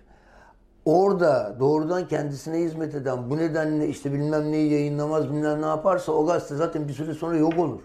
[0.85, 6.25] orada doğrudan kendisine hizmet eden bu nedenle işte bilmem neyi yayınlamaz bilmem ne yaparsa o
[6.25, 7.81] gazete zaten bir süre sonra yok olur.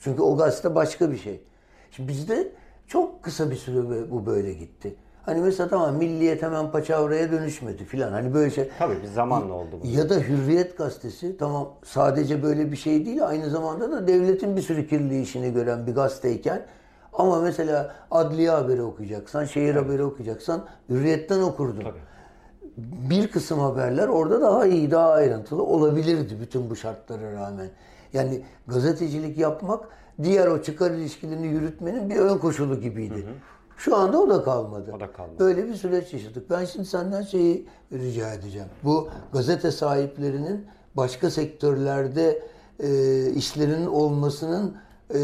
[0.00, 1.40] Çünkü o gazete başka bir şey.
[1.90, 2.52] Şimdi bizde
[2.86, 4.94] çok kısa bir süre bu böyle gitti.
[5.22, 8.12] Hani mesela tamam milliyet hemen paçavraya dönüşmedi filan.
[8.12, 8.68] Hani böyle şey.
[8.78, 9.86] Tabii bir zamanla oldu bu.
[9.86, 14.62] Ya da Hürriyet gazetesi tamam sadece böyle bir şey değil aynı zamanda da devletin bir
[14.62, 16.62] sürü kirli işini gören bir gazeteyken
[17.12, 21.80] ama mesela adliye haberi okuyacaksan, şehir haberi okuyacaksan Hürriyet'ten okurdun.
[21.80, 21.98] Tabii.
[23.10, 27.68] Bir kısım haberler orada daha iyi, daha ayrıntılı olabilirdi bütün bu şartlara rağmen.
[28.12, 29.84] Yani gazetecilik yapmak
[30.22, 33.26] diğer o çıkar ilişkilerini yürütmenin bir ön koşulu gibiydi.
[33.80, 34.92] Şu anda o da kalmadı.
[34.96, 35.38] O da kalmadı.
[35.38, 36.50] Böyle bir süreç yaşadık.
[36.50, 38.68] Ben şimdi senden şeyi rica edeceğim.
[38.84, 40.66] Bu gazete sahiplerinin
[40.96, 42.42] başka sektörlerde
[42.80, 42.88] e,
[43.30, 44.76] işlerinin olmasının
[45.14, 45.20] e,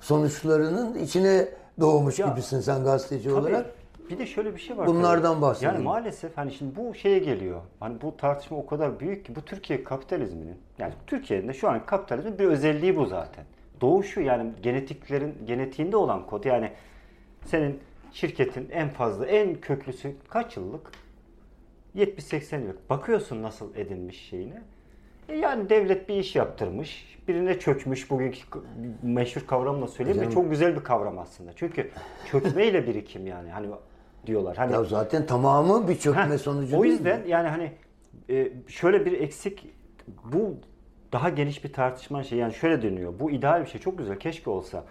[0.00, 1.48] sonuçlarının içine
[1.80, 3.40] doğmuş Ya, gibisin sen gazeteci Tabii.
[3.40, 3.66] olarak.
[4.10, 4.86] Bir de şöyle bir şey var.
[4.86, 5.42] Bunlardan tabii.
[5.42, 5.74] bahsedelim.
[5.74, 7.60] Yani maalesef hani şimdi bu şeye geliyor.
[7.80, 11.86] Hani bu tartışma o kadar büyük ki bu Türkiye kapitalizminin yani Türkiye'nin de şu an
[11.86, 13.44] kapitalizmin bir özelliği bu zaten.
[13.80, 16.72] Doğuşu yani genetiklerin genetiğinde olan kod yani
[17.44, 17.78] senin
[18.12, 20.90] şirketin en fazla en köklüsü kaç yıllık?
[21.96, 22.90] 70-80 yıllık.
[22.90, 24.62] Bakıyorsun nasıl edinmiş şeyine.
[25.28, 28.38] E yani devlet bir iş yaptırmış, birine çökmüş bugünkü
[29.02, 30.32] meşhur kavramla söyleyeyim Canım.
[30.32, 31.52] çok güzel bir kavram aslında.
[31.56, 31.90] Çünkü
[32.30, 33.68] çökmeyle birikim yani hani
[34.26, 34.56] diyorlar.
[34.56, 37.72] Hani Ya zaten tamamı bir çökme sonucu O değil yüzden yani hani
[38.30, 39.66] e, şöyle bir eksik
[40.24, 40.54] bu
[41.12, 43.12] daha geniş bir tartışma şey yani şöyle dönüyor.
[43.20, 44.84] Bu ideal bir şey çok güzel keşke olsa.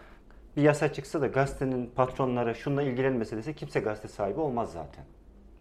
[0.58, 5.04] Bir yasa çıksa da gazetenin patronları şununla ilgilenmese dese kimse gazete sahibi olmaz zaten.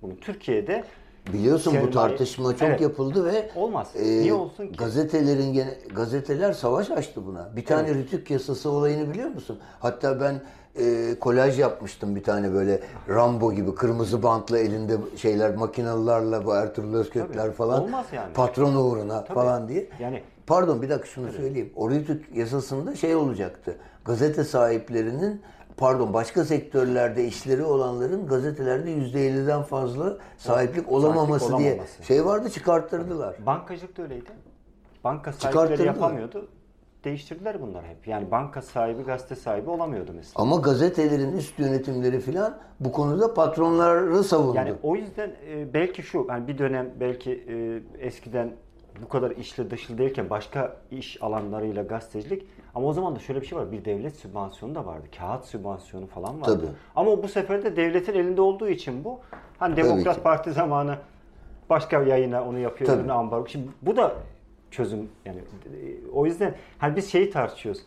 [0.02, 0.84] Bunu Türkiye'de
[1.32, 2.80] Biliyorsun bu tartışma çok Evet.
[2.80, 3.88] yapıldı ve e, Olmaz.
[4.00, 4.76] Niye olsun ki?
[4.76, 7.56] Gazetelerin gene, gazeteler savaş açtı buna.
[7.56, 9.58] Bir tane rütük yasası olayını biliyor musun?
[9.80, 10.40] Hatta ben
[10.84, 16.94] e, kolaj yapmıştım bir tane böyle Rambo gibi kırmızı bantla elinde şeyler makinalılarla bu Ertuğrul
[16.94, 17.52] Özkökler Tabii.
[17.54, 17.82] falan.
[17.82, 18.32] Olmaz yani.
[18.32, 19.88] Patron uğruna falan diye.
[20.00, 21.72] Yani- Pardon bir dakika şunu söyleyeyim.
[21.76, 23.76] O rütük yasasında şey olacaktı.
[24.08, 25.42] Gazete sahiplerinin
[25.76, 32.02] pardon başka sektörlerde işleri olanların gazetelerde %50'den fazla sahiplik olamaması diye olamaması.
[32.02, 33.36] şey vardı çıkarttırdılar.
[33.46, 34.30] bankacılık da öyleydi.
[35.04, 36.48] Banka sahipleri yapamıyordu.
[37.04, 38.08] Değiştirdiler bunlar hep.
[38.08, 40.42] Yani banka sahibi, gazete sahibi olamıyordu mesela.
[40.42, 44.56] Ama gazetelerin üst yönetimleri filan bu konuda patronları savundu.
[44.56, 48.52] Yani o yüzden e, belki şu, yani bir dönem belki e, eskiden
[49.02, 52.46] bu kadar işli dışlı değilken başka iş alanlarıyla gazetecilik
[52.78, 53.72] ama o zaman da şöyle bir şey var.
[53.72, 55.06] Bir devlet sübvansiyonu da vardı.
[55.18, 56.56] Kağıt sübvansiyonu falan vardı.
[56.56, 56.70] Tabii.
[56.96, 59.20] Ama bu sefer de devletin elinde olduğu için bu.
[59.58, 60.22] Hani Tabii Demokrat ki.
[60.22, 60.96] Parti zamanı
[61.70, 63.12] başka yayına onu yapıyor, Tabii.
[63.12, 63.46] ambargo.
[63.48, 64.12] Şimdi bu da
[64.70, 65.38] çözüm yani
[66.12, 67.82] o yüzden hani biz şeyi tartışıyoruz.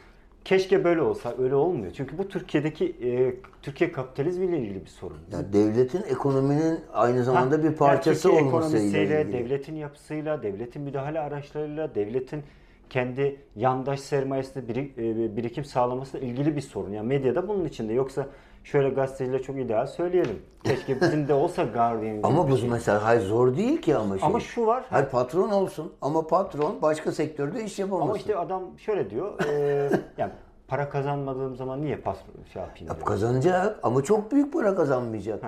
[0.46, 1.92] Keşke böyle olsa öyle olmuyor.
[1.96, 5.18] Çünkü bu Türkiye'deki e, Türkiye kapitalizmiyle ilgili bir sorun.
[5.32, 9.34] Yani devletin ekonominin aynı zamanda Ha, bir parçası yani olmasıyla ekonomisiyle, ilgili.
[9.34, 12.44] devletin yapısıyla, devletin müdahale araçlarıyla, devletin
[12.92, 16.92] kendi yandaş sermayesinde e, birikim sağlamasıyla ilgili bir sorun.
[16.92, 17.94] Yani medyada bunun içinde.
[17.94, 18.28] Yoksa
[18.64, 20.40] şöyle gazeteciler çok ideal söyleyelim.
[20.64, 22.70] Keşke bizim de olsa Guardian gibi Ama bu şey.
[22.70, 24.28] mesela hayır zor değil ki ama şey.
[24.28, 24.84] Ama şu var.
[24.90, 28.08] Hayır patron olsun ama patron başka sektörde iş yapamasın.
[28.08, 29.40] Ama işte adam şöyle diyor.
[29.50, 30.32] e, yani
[30.68, 33.06] para kazanmadığım zaman niye patron şey yapayım Ya diyor.
[33.06, 35.44] kazanacak ama çok büyük para kazanmayacak.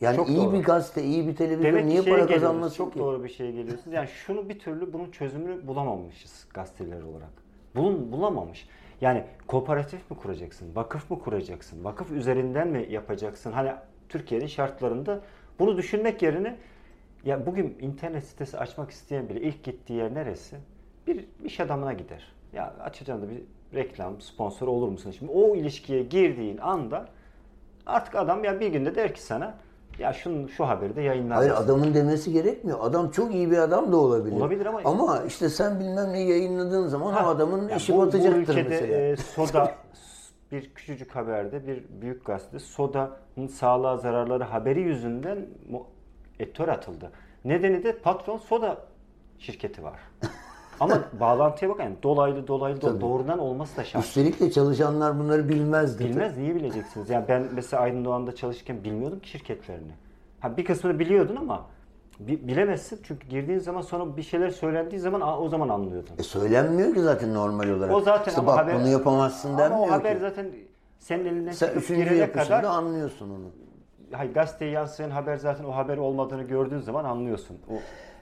[0.00, 0.52] Yani Çok iyi doğru.
[0.52, 2.98] bir gazete, iyi bir televizyon Demek niye şeye para kazanmasın Çok ki?
[2.98, 3.92] doğru bir şeye geliyorsunuz.
[3.94, 7.30] Yani şunu bir türlü bunun çözümünü bulamamışız gazeteler olarak.
[7.76, 8.68] Bulun, bulamamış.
[9.00, 10.76] Yani kooperatif mi kuracaksın?
[10.76, 11.84] Vakıf mı kuracaksın?
[11.84, 13.52] Vakıf üzerinden mi yapacaksın?
[13.52, 13.72] Hani
[14.08, 15.20] Türkiye'nin şartlarında
[15.58, 16.56] bunu düşünmek yerine
[17.24, 20.56] ya bugün internet sitesi açmak isteyen bile ilk gittiği yer neresi?
[21.06, 22.32] Bir iş adamına gider.
[22.52, 23.42] Ya açacağım da bir
[23.78, 25.10] reklam, sponsor olur musun?
[25.10, 27.08] Şimdi o ilişkiye girdiğin anda
[27.86, 29.54] artık adam ya bir günde der ki sana
[29.98, 31.36] ya şunu şu haberi de yayınlar.
[31.36, 32.78] Hayır adamın demesi gerekmiyor.
[32.82, 34.36] Adam çok iyi bir adam da olabilir.
[34.36, 38.34] Olabilir ama- Ama işte sen bilmem ne yayınladığın zaman o adamın Ya işi bu- batacaktır
[38.34, 38.94] bu ülkede mesela.
[38.96, 39.74] e, soda
[40.52, 45.86] bir küçücük haberde bir büyük gazete sodanın sağlığa zararları haberi yüzünden mu-
[46.38, 47.12] editör atıldı.
[47.44, 48.76] Nedeni de patron soda
[49.38, 50.00] şirketi var.
[50.80, 53.00] Ama bağlantıya bakın yani dolaylı dolaylı do- Tabii.
[53.00, 54.04] doğrudan olması da şart.
[54.04, 56.04] Üstelik de çalışanlar bunları bilmezdi.
[56.04, 57.10] Bilmez niye bileceksiniz?
[57.10, 59.92] Yani ben mesela Aydın Doğan'da çalışırken bilmiyordum ki şirketlerini.
[60.40, 61.66] Ha bir kısmını biliyordun ama
[62.20, 66.12] bi- bilemezsin çünkü girdiğin zaman sonra bir şeyler söylendiği zaman aa, o zaman anlıyordun.
[66.18, 67.94] E söylenmiyor ki zaten normal olarak.
[67.94, 70.20] O zaten İşte ama bak haber, bunu yapamazsın ama denmiyor o haber ki.
[70.20, 70.46] zaten
[70.98, 73.44] senin elinden Sen çıkıp üçüncü girene yapışında kadar anlıyorsun onu.
[74.12, 77.56] hayır, gazeteye yansıyan haber zaten o haber olmadığını gördüğün zaman anlıyorsun.
[77.70, 77.74] O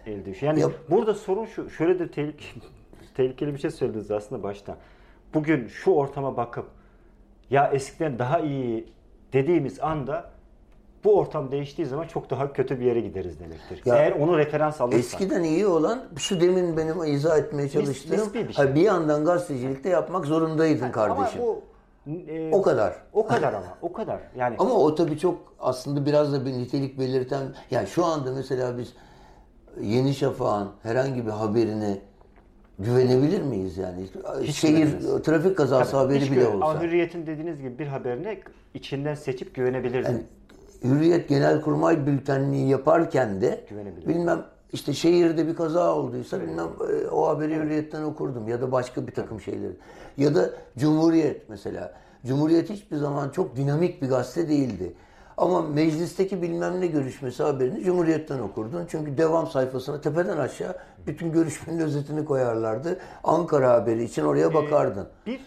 [0.06, 0.52] elde düşüyor.
[0.52, 0.72] Yani Yap.
[0.90, 1.70] burada sorun şu.
[1.70, 2.64] Şöyle de tehlikeli,
[3.14, 4.76] tehlikeli bir şey söylediniz aslında başta.
[5.34, 6.66] Bugün şu ortama bakıp
[7.50, 8.92] ya eskiden daha iyi
[9.32, 10.30] dediğimiz anda
[11.04, 13.82] bu ortam değiştiği zaman çok daha kötü bir yere gideriz demektir.
[13.84, 14.98] Ya, Eğer onu referans alırsan.
[14.98, 18.74] Eskiden iyi olan şu demin benim izah etmeye çalıştığım bir şey.
[18.74, 21.42] bir, yandan gazetecilikte yapmak zorundaydın kardeşim.
[21.42, 21.62] Ama bu
[22.28, 22.94] e, O kadar.
[23.12, 23.78] O kadar ama.
[23.82, 24.20] O kadar.
[24.36, 28.78] Yani Ama o tabii çok aslında biraz da bir nitelik belirten yani şu anda mesela
[28.78, 28.94] biz
[29.80, 31.98] Yeni Şafak'ın herhangi bir haberine
[32.78, 34.06] güvenebilir miyiz yani?
[34.52, 35.22] Şehir güvenemeyiz.
[35.22, 36.66] trafik kazası haberi hiç bile olsa.
[36.66, 38.38] Ama Hürriyet'in dediğiniz gibi bir haberine
[38.74, 40.26] içinden seçip güvenebilirdin.
[40.85, 43.64] Hürriyet Genelkurmay bültenliği yaparken de
[44.08, 49.06] bilmem işte şehirde bir kaza olduysa bilmem e, o haberi Hürriyet'ten okurdum ya da başka
[49.06, 49.72] bir takım şeyleri.
[50.16, 51.94] Ya da Cumhuriyet mesela.
[52.26, 54.92] Cumhuriyet hiçbir zaman çok dinamik bir gazete değildi.
[55.42, 58.87] Ama meclisteki bilmem ne görüşmesi haberini Cumhuriyet'ten okurdun.
[58.88, 60.76] Çünkü devam sayfasına tepeden aşağı
[61.07, 62.98] bütün görüşmenin özetini koyarlardı.
[63.24, 65.09] Ankara haberi için oraya bakardın.
[65.26, 65.40] bir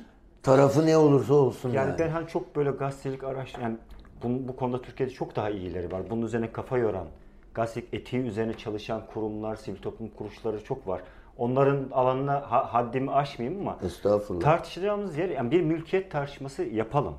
[0.44, 2.00] Tarafı ne olursa olsun yani, yani.
[2.00, 3.78] ben hani çok böyle gazetecilik araştır yani
[4.24, 6.02] bu, bu konuda Türkiye'de çok daha iyileri var.
[6.10, 7.08] Bunun üzerine kafa yoran,
[7.54, 11.02] gazetecilik etiği üzerine çalışan kurumlar, sivil toplum kuruluşları çok var.
[11.38, 14.44] Onların alanına ha- haddimi aşmayayım ama Estağfurullah.
[14.44, 17.14] tartışacağımız yer yani bir mülkiyet tartışması yapalım.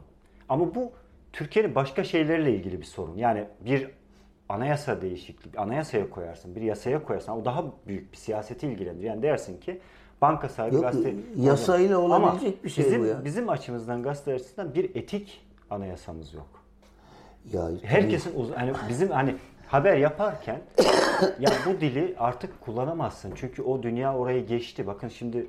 [0.49, 0.93] Ama bu
[1.37, 3.16] Türkiye'nin başka şeylerle ilgili bir sorun.
[3.16, 3.90] Yani bir
[4.49, 7.33] anayasa değişikliği, anayasaya koyarsın, bir yasaya koyarsın.
[7.33, 9.07] O daha büyük bir siyaseti ilgilendirir.
[9.07, 9.81] Yani dersin ki
[10.22, 11.14] banka sahibi Yok, gazete...
[11.37, 13.25] yasayla Ama olabilecek bir şey bizim, bu ya.
[13.25, 16.49] Bizim açımızdan gazete açısından bir etik anayasamız yok.
[17.53, 19.35] Ya, Herkesin uz- hani bizim hani
[19.66, 20.61] haber yaparken
[21.40, 23.33] ya bu dili artık kullanamazsın.
[23.35, 24.87] Çünkü o dünya orayı geçti.
[24.87, 25.46] Bakın şimdi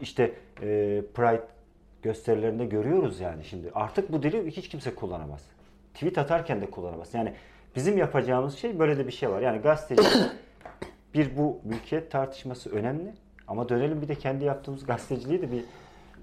[0.00, 0.22] işte
[0.62, 1.53] e, Pride
[2.04, 3.70] gösterilerinde görüyoruz yani şimdi.
[3.74, 5.42] Artık bu dili hiç kimse kullanamaz.
[5.94, 7.14] Tweet atarken de kullanamaz.
[7.14, 7.32] Yani
[7.76, 9.40] bizim yapacağımız şey böyle de bir şey var.
[9.40, 10.08] Yani gazeteci
[11.14, 13.14] bir bu mülkiyet tartışması önemli.
[13.48, 15.64] Ama dönelim bir de kendi yaptığımız gazeteciliği de bir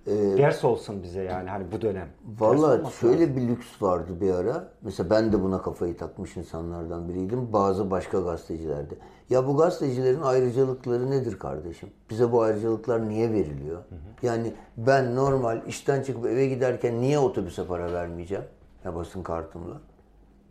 [0.08, 2.08] ders olsun bize yani hani bu dönem.
[2.40, 3.36] Valla şöyle lazım.
[3.36, 4.68] bir lüks vardı bir ara.
[4.82, 7.54] Mesela ben de buna kafayı takmış insanlardan biriydim.
[7.54, 8.96] Bazı başka gazetecilerde.
[9.30, 11.90] Ya bu gazetecilerin ayrıcalıkları nedir kardeşim?
[12.10, 13.84] Bize bu ayrıcalıklar niye veriliyor?
[14.22, 18.46] Yani ben normal işten çıkıp eve giderken niye otobüse para vermeyeceğim?
[18.86, 19.82] Ya basın kartımla.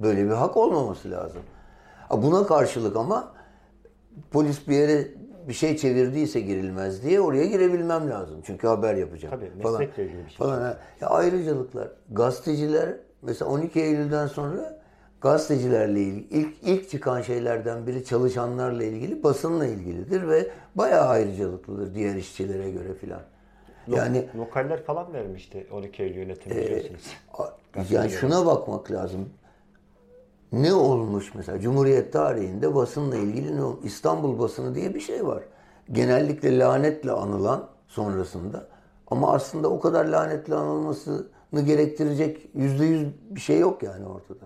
[0.00, 1.42] Böyle bir hak olmaması lazım.
[2.10, 3.32] Buna karşılık ama
[4.30, 5.08] polis bir yere
[5.48, 8.40] bir şey çevirdiyse girilmez diye oraya girebilmem lazım.
[8.44, 9.34] Çünkü haber yapacağım.
[9.40, 9.80] Tabii, falan.
[9.80, 10.36] meslekle ilgili bir şey.
[10.38, 10.76] Falan.
[11.00, 11.88] Ya ayrıcalıklar.
[12.10, 12.88] Gazeteciler
[13.22, 14.80] mesela 12 Eylül'den sonra
[15.20, 22.14] gazetecilerle ilgili ilk, ilk çıkan şeylerden biri çalışanlarla ilgili basınla ilgilidir ve bayağı ayrıcalıklıdır diğer
[22.14, 23.20] işçilere göre filan.
[23.88, 27.02] Yani Lokaller falan vermişti 12 Eylül yönetimi biliyorsunuz.
[27.38, 27.48] A-
[27.90, 29.28] Yani şuna bakmak lazım.
[30.52, 33.84] Ne olmuş mesela Cumhuriyet tarihinde basınla ilgili ne olmuş?
[33.84, 35.42] İstanbul basını diye bir şey var.
[35.92, 38.66] Genellikle lanetle anılan sonrasında
[39.06, 44.40] ama aslında o kadar lanetle anılmasını gerektirecek yüzde yüz bir şey yok yani ortada.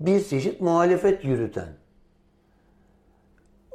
[0.00, 1.68] Bir çeşit muhalefet yürüten.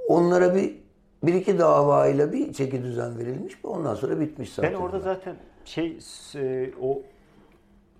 [0.07, 0.79] Onlara bir
[1.23, 3.59] bir iki davayla bir çeki düzen verilmiş.
[3.63, 4.73] Ondan sonra bitmiş zaten.
[4.73, 5.99] Ben orada zaten şey
[6.35, 7.01] e, o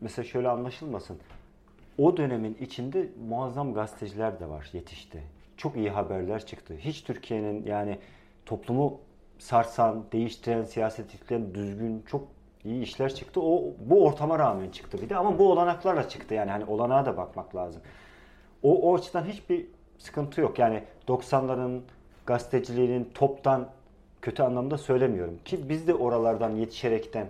[0.02, 1.18] mesela şöyle anlaşılmasın.
[2.00, 5.24] O dönemin içinde muazzam gazeteciler de var yetişti.
[5.58, 6.74] Çok iyi haberler çıktı.
[6.78, 8.00] Hiç Türkiye'nin yani
[8.46, 9.00] toplumu
[9.40, 12.28] sarsan, değiştiren, siyaset yükleyen düzgün çok
[12.66, 13.42] iyi işler çıktı.
[13.42, 16.34] O bu ortama rağmen çıktı bir de ama bu olanaklarla çıktı.
[16.34, 17.82] Yani hani olanağa da bakmak lazım.
[18.64, 19.66] O, o açıdan hiçbir
[19.98, 20.60] sıkıntı yok.
[20.60, 21.80] Yani 90'ların
[22.26, 23.68] gazeteciliğinin toptan
[24.22, 25.40] kötü anlamda söylemiyorum.
[25.46, 27.28] Ki biz de oralardan yetişerekten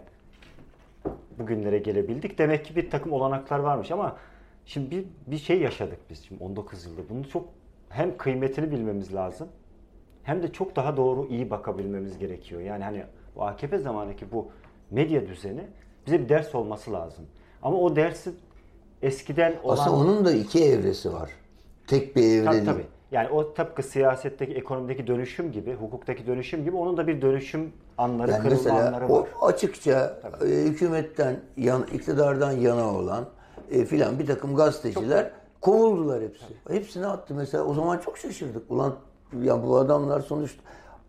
[1.40, 2.38] bugünlere gelebildik.
[2.38, 4.16] Demek ki bir takım olanaklar varmış ama
[4.70, 7.02] şimdi bir, bir şey yaşadık biz şimdi 19 yılda.
[7.10, 7.46] Bunu çok
[7.90, 9.48] hem kıymetini bilmemiz lazım
[10.24, 12.62] hem de çok daha doğru iyi bakabilmemiz gerekiyor.
[12.62, 13.04] Yani hani
[13.36, 14.48] bu AKP zamanındaki bu
[14.92, 15.62] medya düzeni
[16.08, 17.26] bize bir ders olması lazım.
[17.62, 18.32] Ama o dersi
[19.02, 19.74] eskiden olan...
[19.74, 21.30] Aslında onun da iki evresi var.
[21.88, 22.66] Tek bir evre Tabii değil.
[22.66, 22.86] tabii.
[23.12, 28.32] Yani o tıpkı siyasetteki, ekonomideki dönüşüm gibi, hukuktaki dönüşüm gibi onun da bir dönüşüm anları,
[28.32, 29.30] Yani kırılma anları o var.
[29.42, 33.26] açıkça e, hükümetten, yan, iktidardan yana olan
[33.72, 36.46] e, filan bir takım gazeteciler kovuldular hepsi.
[36.70, 37.64] Hepsini attı mesela.
[37.64, 38.72] O zaman çok şaşırdık.
[38.72, 38.96] Ulan
[39.44, 40.62] ya bu adamlar sonuçta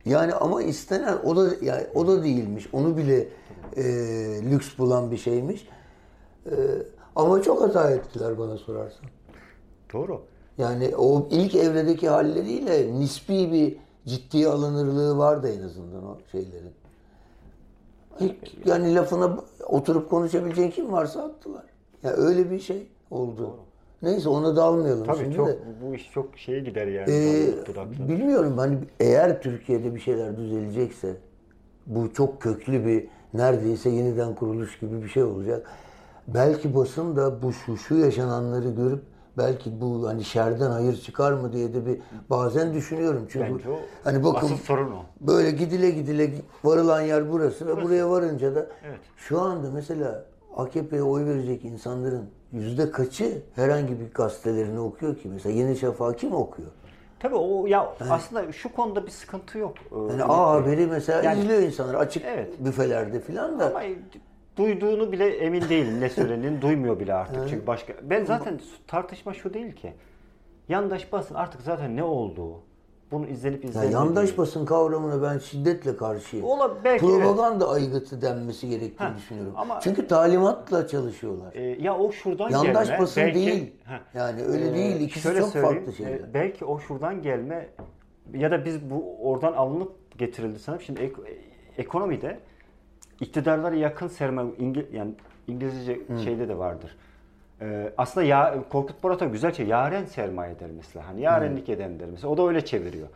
[0.05, 2.69] yani ama istenen o da yani o da değilmiş.
[2.73, 3.29] Onu bile
[3.77, 3.85] e,
[4.51, 5.69] lüks bulan bir şeymiş.
[6.47, 6.53] E,
[7.17, 9.07] ama çok hata ettiler bana sorarsan.
[9.93, 10.23] Doğru.
[10.59, 13.77] Yani o ilk evredeki halleriyle nispi bir
[14.11, 16.73] ciddiye alınırlığı vardı en azından o şeylerin.
[18.21, 19.37] İlk, yani lafına
[19.67, 21.70] oturup konuşabileceğin kim varsa attılar.
[22.03, 23.57] Ya öyle bir şey oldu.
[24.03, 25.59] Neyse ona dalmayalım Tabii şimdi çok de.
[25.83, 27.11] bu iş çok şeye gider yani.
[27.11, 31.17] Ee, bilmiyorum hani eğer Türkiye'de bir şeyler düzelecekse
[31.87, 35.67] bu çok köklü bir neredeyse yeniden kuruluş gibi bir şey olacak.
[36.29, 39.03] Belki basın da bu şu şu yaşananları görüp
[39.39, 43.27] belki bu hani şerden hayır çıkar mı diye de bir bazen düşünüyorum.
[43.29, 45.03] Çünkü Bence o hani bakın asıl sorun o.
[45.21, 46.31] böyle gidile gidile
[46.65, 48.67] varılan yer burası ve buraya varınca da
[49.17, 50.25] şu anda mesela
[50.57, 55.29] AKP'ye oy verecek insanların yüzde kaçı herhangi bir gazetelerini okuyor ki?
[55.29, 56.69] Mesela Yeni Şafak kim okuyor?
[57.19, 59.75] Tabii o ya aslında şu konuda bir sıkıntı yok.
[59.93, 62.65] Ee, Yani A Haberi mesela Yani- izliyor insanlar açık Evet.
[62.65, 63.67] büfelerde filan da.
[63.67, 63.83] Ama
[64.57, 67.49] duyduğunu bile emin değilim ne söylendiğini duymuyor bile artık.
[67.49, 69.93] Çünkü başka ben zaten tartışma şu değil ki.
[70.69, 72.61] Yandaş basın artık zaten ne olduğu.
[73.13, 73.95] Bunu izlenip Ya izlenmediği.
[73.95, 76.47] yandaş basın kavramına ben şiddetle karşıyım.
[76.47, 79.53] Ola- belki Propaganda aygıtı denmesi gerektiğini Ha, düşünüyorum.
[79.57, 81.53] ama- Çünkü talimatla çalışıyorlar.
[81.55, 83.01] Ee, ya o şuradan Yandaş gelme.
[83.03, 83.73] basın belki- değil.
[83.85, 83.99] Heh.
[84.15, 85.01] Yani öyle değil.
[85.01, 86.13] İkisi şöyle çok farklı şeyler.
[86.13, 87.69] e, belki o şuradan gelme
[88.35, 90.83] ya da biz bu oradan alınıp getirildi sanırım.
[90.83, 91.23] Şimdi ek-
[91.79, 92.39] ekonomide
[93.21, 95.15] iktidarlara yakın sermaye İngil, yani
[95.49, 96.97] İngilizce şeyde de vardır.
[97.61, 101.09] Ee, aslında ya, Korkut Borat'a güzel şey yaren sermaye der mesela.
[101.09, 102.29] Hani yarenlik eden der mesela.
[102.33, 103.09] O da öyle çeviriyor.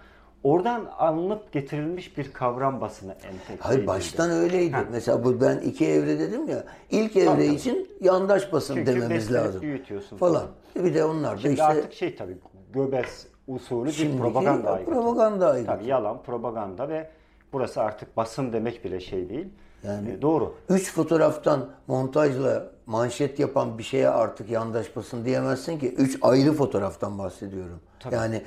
[0.42, 3.86] Oradan alınıp getirilmiş bir kavram basına entegre Hayır edildi.
[3.88, 4.72] baştan öyleydi.
[4.72, 4.84] Ha.
[4.92, 6.64] Mesela bu ben iki evre dedim ya.
[6.90, 7.54] İlk evre Tabii, tabii.
[7.54, 9.62] için yandaş basın Çünkü dememiz lazım.
[9.62, 10.32] büyütüyorsun Falan.
[10.74, 10.86] falan.
[10.86, 12.36] Bir de onlar da Şimdi işte artık şey tabii
[12.72, 14.90] Göbels usulü bir propaganda aygıtı.
[14.92, 15.72] propaganda aygıtı.
[15.72, 17.10] Tabii yalan, propaganda ve
[17.52, 19.46] burası artık basın demek bile şey değil.
[19.82, 20.54] Yani- E, doğru.
[20.68, 25.94] Üç fotoğraftan montajla manşet yapan bir şeye artık yandaş basın diyemezsin ki.
[25.94, 27.80] Üç ayrı fotoğraftan bahsediyorum.
[28.10, 28.42] Yani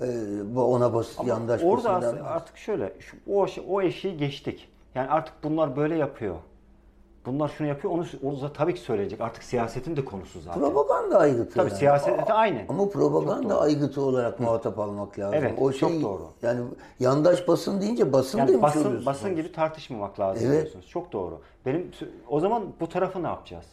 [0.00, 0.06] e,
[0.54, 2.22] bu ona bas, yandaş Orada denmez.
[2.26, 4.68] artık şöyle, şu, o, o eşiği geçtik.
[4.94, 6.36] Yani artık bunlar böyle yapıyor.
[7.26, 9.20] Bunlar şunu yapıyor, onu, onu da tabii ki söyleyecek.
[9.20, 10.60] Artık siyasetin de konusu zaten.
[10.60, 11.54] Propaganda aygıtı.
[11.54, 11.78] Tabii yani.
[11.78, 12.66] siyasette aynen.
[12.68, 15.38] Ama Çok propaganda aygıtı olarak muhatap almak lazım.
[15.38, 16.22] Evet, o çok şey, doğru.
[16.42, 16.60] Yani
[17.00, 19.06] yandaş basın deyince basın Yani demiş basın, oluyorsunuz.
[19.06, 20.62] basın gibi tartışmamak lazım Evet.
[20.62, 20.88] diyorsunuz.
[20.88, 21.40] Çok doğru.
[21.66, 21.90] Benim
[22.28, 23.66] o zaman bu tarafı ne yapacağız?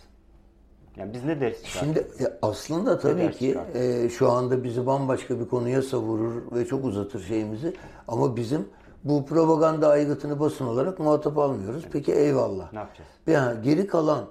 [0.97, 1.63] Yani biz ne ders?
[1.63, 6.85] Şimdi e, aslında tabii ki e, şu anda bizi bambaşka bir konuya savurur ve çok
[6.85, 7.73] uzatır şeyimizi.
[8.07, 8.67] Ama bizim
[9.03, 11.85] bu propaganda aygıtını basın olarak muhatap almıyoruz.
[11.91, 12.73] Peki eyvallah.
[12.73, 13.09] Ne yapacağız?
[13.27, 14.25] Yani geri kalan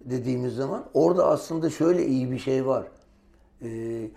[0.00, 2.84] dediğimiz zaman orada aslında şöyle iyi bir şey var.
[3.62, 4.10] Ee,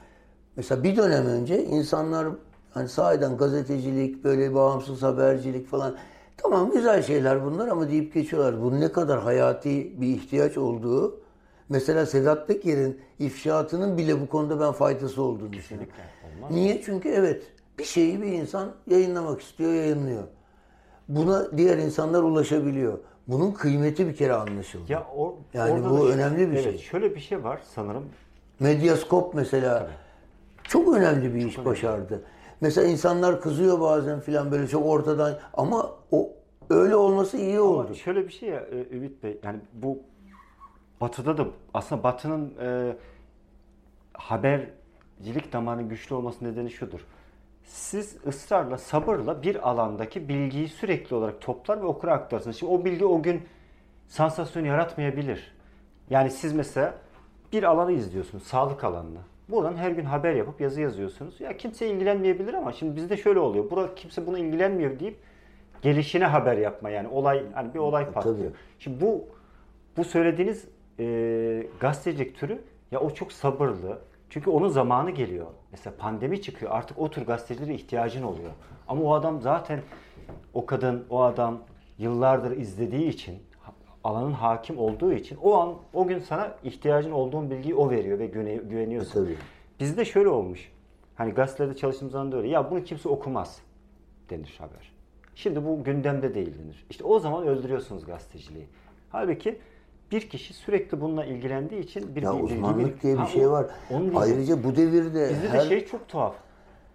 [0.55, 2.27] mesela bir dönem önce insanlar
[2.73, 5.95] hani sahiden gazetecilik, böyle bağımsız habercilik falan
[6.37, 8.61] tamam güzel şeyler bunlar ama deyip geçiyorlar.
[8.61, 11.19] Bu ne kadar hayati bir ihtiyaç olduğu
[11.69, 15.93] mesela Sedat Peker'in ifşaatının bile bu konuda ben faydası olduğunu düşünüyorum.
[16.37, 16.51] Olmaz.
[16.51, 16.81] Niye?
[16.81, 17.43] Çünkü evet
[17.80, 20.23] bir şeyi bir insan yayınlamak istiyor, yayınlıyor.
[21.07, 22.99] Buna diğer insanlar ulaşabiliyor.
[23.28, 24.91] Bunun kıymeti bir kere anlaşıldı.
[24.91, 26.78] Ya or, Yani bu da- önemli bir evet, şey.
[26.78, 28.05] Şöyle bir şey var sanırım.
[28.59, 29.88] Medyaskop mesela
[30.63, 32.23] çok önemli bir iş başardı.
[32.61, 36.30] Mesela insanlar kızıyor bazen filan böyle çok ortadan ama o
[36.69, 37.86] öyle olması iyi oldu.
[37.86, 39.99] Ama şöyle bir şey ya e, Ümit Bey yani bu
[41.01, 42.95] Batı'da da aslında Batı'nın e,
[44.13, 46.99] habercilik damarının güçlü olması nedeni şudur.
[47.68, 52.57] Siz ısrarla, sabırla bir alandaki bilgiyi sürekli olarak toplar ve okura aktarsınız.
[52.59, 53.41] Şimdi o bilgi o gün
[54.07, 55.55] sansasyon yaratmayabilir.
[56.09, 56.93] Yani siz mesela
[57.53, 59.20] bir alanı izliyorsunuz, sağlık alanını.
[59.49, 61.41] Buradan her gün haber yapıp yazı yazıyorsunuz.
[61.41, 63.70] Ya kimse ilgilenmeyebilir ama şimdi bizde şöyle oluyor.
[63.70, 65.18] Burada kimse buna ilgilenmiyor deyip
[65.82, 68.38] gelişine haber yapma yani olay hani bir olay patlıyor.
[68.38, 68.51] tabii.
[68.80, 69.26] Şimdi bu
[69.97, 70.65] bu söylediğiniz
[70.99, 72.61] e, gazetecilik türü
[72.91, 73.99] ya o çok sabırlı.
[74.30, 75.47] Çünkü onun zamanı geliyor.
[75.71, 76.71] Mesela pandemi çıkıyor.
[76.71, 78.51] Artık o tür gazetecilere ihtiyacın oluyor.
[78.88, 79.82] Ama o adam zaten
[80.53, 81.59] o kadın, o adam
[81.97, 83.39] yıllardır izlediği için
[84.03, 88.25] alanın hakim olduğu için o an o gün sana ihtiyacın olduğun bilgiyi o veriyor ve
[88.25, 89.21] güvene- güveniyorsun.
[89.21, 89.38] E, tabii.
[89.80, 90.71] Bizde şöyle olmuş.
[91.15, 92.47] Hani gazetelerde çalıştığımız zaman da öyle.
[92.47, 93.61] Ya bunu kimse okumaz
[94.30, 94.91] denir haber.
[95.36, 96.86] Şimdi bu gündemde değil denir.
[96.89, 98.65] İşte o zaman öldürüyorsunuz gazeteciliği.
[99.09, 99.59] Halbuki
[100.12, 103.49] bir kişi sürekli bununla ilgilendiği için bir Ya bilgi- uzmanlık bir- diye bir Ha, şey
[103.49, 103.66] var.
[104.16, 106.36] Ayrıca bu devirde Bizde her de şey çok tuhaf.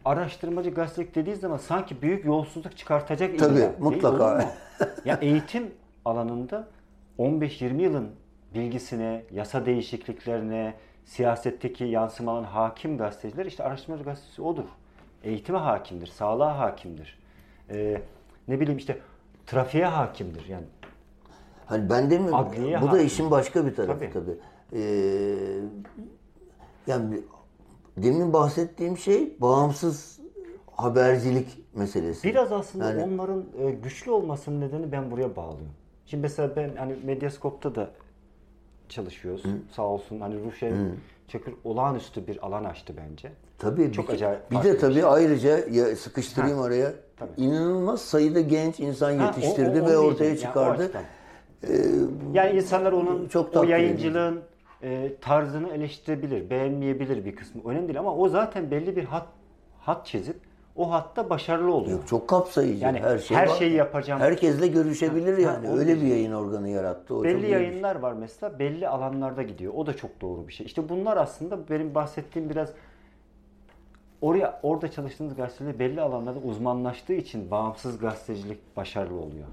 [0.04, 3.54] Araştırmacı gazetecilik dediği zaman sanki büyük yolsuzluk çıkartacak Tabii.
[3.56, 4.34] Değil, mutlaka.
[4.36, 4.42] mu?
[5.04, 5.70] ya eğitim
[6.04, 6.68] alanında
[7.18, 8.08] 15-20 yılın
[8.54, 14.64] bilgisine, yasa değişikliklerine, siyasetteki yansımaların hakim gazeteciler işte araştırmacı gazetesi odur.
[15.24, 17.18] Eğitime hakimdir, sağlığa hakimdir.
[17.70, 18.00] Ee,
[18.48, 18.98] ne bileyim işte
[19.46, 20.46] trafiğe hakimdir.
[20.48, 20.64] Yani
[21.72, 22.34] Hani ben demiyorum.
[22.34, 23.06] Adliye bu da hakim.
[23.06, 24.12] işin başka bir tarafı tabii.
[24.12, 24.36] Tabii.
[24.72, 25.60] Ee,
[26.86, 27.20] yani
[27.96, 30.20] demin bahsettiğim şey bağımsız
[30.76, 32.28] habercilik meselesi.
[32.28, 35.72] Biraz aslında Yani- onların e, güçlü olmasının nedeni ben buraya bağlıyorum.
[36.06, 37.90] Şimdi mesela ben hani Medyascope'da da
[38.88, 39.42] çalışıyoruz.
[39.76, 40.74] Sağ olsun hani Ruşen
[41.28, 43.32] Çakır olağanüstü bir alan açtı bence.
[43.58, 45.04] Tabii Çok bir, acayip bir de tabii şey.
[45.04, 46.92] ayrıca ya sıkıştırayım Ha, araya.
[47.16, 47.30] tabii.
[47.36, 50.24] İnanılmaz sayıda genç insan Ha, o- yetiştirdi o- ve ortaya.
[50.24, 50.82] Yani çıkardı.
[50.84, 51.02] açıdan.
[52.32, 54.40] Yani insanlar onun çok o yayıncılığın
[54.82, 57.62] e, tarzını eleştirebilir, beğenmeyebilir bir kısmı.
[57.64, 59.26] Önemli değil ama o zaten belli bir hat
[59.80, 60.36] hat çizip
[60.76, 61.98] o hatta başarılı oluyor.
[61.98, 62.84] Yok, çok kapsayıcı.
[62.84, 63.54] Yani her, şey her var.
[63.54, 64.20] şeyi yapacağım.
[64.20, 65.66] Herkesle görüşebilir Ha, yani.
[65.66, 67.14] ha, Öyle bir yayın organı yarattı.
[67.14, 69.72] O belli yayınlar var mesela belli alanlarda gidiyor.
[69.76, 70.66] O da çok doğru bir şey.
[70.66, 72.72] İşte bunlar aslında benim bahsettiğim biraz
[74.20, 79.46] oraya orada çalıştığınız gazetede belli alanlarda uzmanlaştığı için bağımsız gazetecilik başarılı oluyor.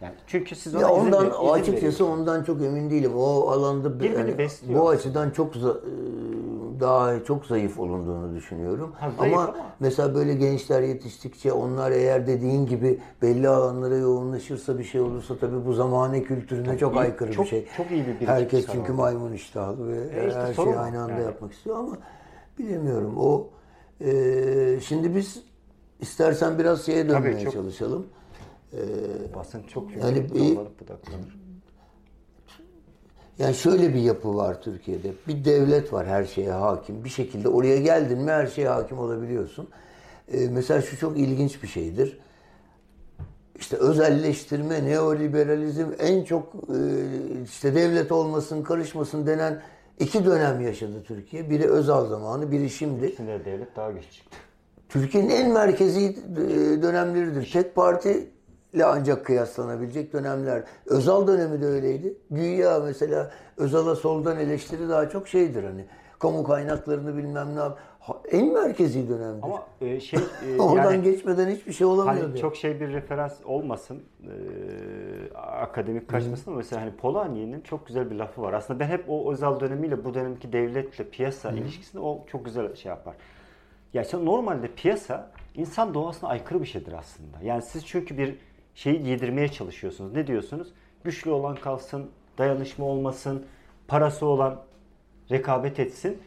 [0.00, 2.10] Yani çünkü siz ona Ya izin ondan izin açıkçası veriyorsunuz.
[2.10, 3.12] ondan çok emin değilim.
[3.16, 4.80] O alanda Birbirini yani besliyor.
[4.80, 5.60] bu açıdan çok e,
[6.80, 8.92] daha çok zayıf olunduğunu düşünüyorum.
[9.00, 14.84] Ha, ama, ama- mesela böyle gençler yetiştikçe onlar eğer dediğin gibi belli alanlara yoğunlaşırsa bir
[14.84, 17.66] şey olursa tabii bu zamane kültürüne çok iyi- aykırı çok- bir şey.
[17.76, 21.22] çok iyi bir Herkes çünkü maymun iştahlı ve E işte her şeyi aynı anda Yani.
[21.24, 21.98] yapmak istiyor ama
[22.58, 23.14] bilemiyorum.
[23.18, 23.48] O
[24.00, 25.42] e, şimdi biz
[26.00, 28.06] istersen biraz şeye dönmeye çok- çalışalım.
[29.34, 31.40] Basın çok Yani yüksek bir- dallanıp budaklanır.
[33.38, 35.12] Yani şöyle bir yapı var Türkiye'de.
[35.28, 37.04] Bir devlet var her şeye hakim.
[37.04, 39.68] Bir şekilde oraya geldin mi her şeye hakim olabiliyorsun.
[40.32, 42.18] Ee, mesela şu çok ilginç bir şeydir.
[43.58, 46.76] İşte özelleştirme, neoliberalizm en çok e,
[47.44, 49.62] işte devlet olmasın, karışmasın denen
[49.98, 51.50] iki dönem yaşadı Türkiye.
[51.50, 53.06] Biri Özal zamanı, biri şimdi.
[53.06, 54.36] İkisinde devlet daha güçlü çıktı.
[54.88, 56.12] Türkiye'nin en merkezi e,
[56.82, 57.50] dönemleridir.
[57.52, 57.76] Tek
[58.70, 60.62] partiyle ancak kıyaslanabilecek dönemler.
[60.86, 62.14] Özal dönemi de öyleydi.
[62.30, 65.84] Güya mesela Özal'a soldan eleştiri daha çok şeydir hani.
[66.18, 67.78] Kamu kaynaklarını bilmem ne yap.
[68.30, 69.42] En merkezi dönemdir.
[69.42, 72.30] Ama e, şey e, Oradan yani geçmeden hiçbir şey olamıyordu.
[72.30, 78.10] Hani çok şey bir referans olmasın, e, akademik kaçmasın ama mesela hani Polanyi'nin çok güzel
[78.10, 78.52] bir lafı var.
[78.52, 82.90] Aslında ben hep o özel dönemiyle bu dönemki devletle piyasa ilişkisini o çok güzel şey
[82.90, 83.14] yapar.
[83.94, 87.36] Ya normalde piyasa insan doğasına aykırı bir şeydir aslında.
[87.42, 88.38] Yani siz çünkü bir
[88.74, 90.12] şeyi yedirmeye çalışıyorsunuz.
[90.12, 90.72] Ne diyorsunuz?
[91.04, 93.46] Güçlü olan kalsın, dayanışma olmasın,
[93.88, 94.62] parası olan
[95.30, 96.18] rekabet etsin.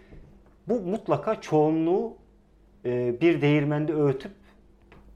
[0.68, 2.18] Bu mutlaka çoğunluğu
[2.86, 4.32] e, bir değirmende öğütüp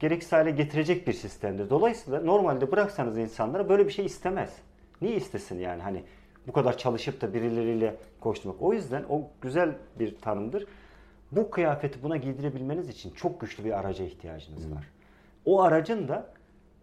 [0.00, 1.70] gereksiz hale getirecek bir sistemdir.
[1.70, 4.56] Dolayısıyla normalde bıraksanız insanlara böyle bir şey istemez.
[5.02, 6.04] Niye istesin yani hani
[6.46, 8.62] bu kadar çalışıp da birileriyle koşturmak.
[8.62, 10.66] O yüzden o güzel bir tanımdır.
[11.32, 14.84] Bu kıyafeti buna giydirebilmeniz için çok güçlü bir araca ihtiyacınız var.
[15.44, 16.26] O aracın da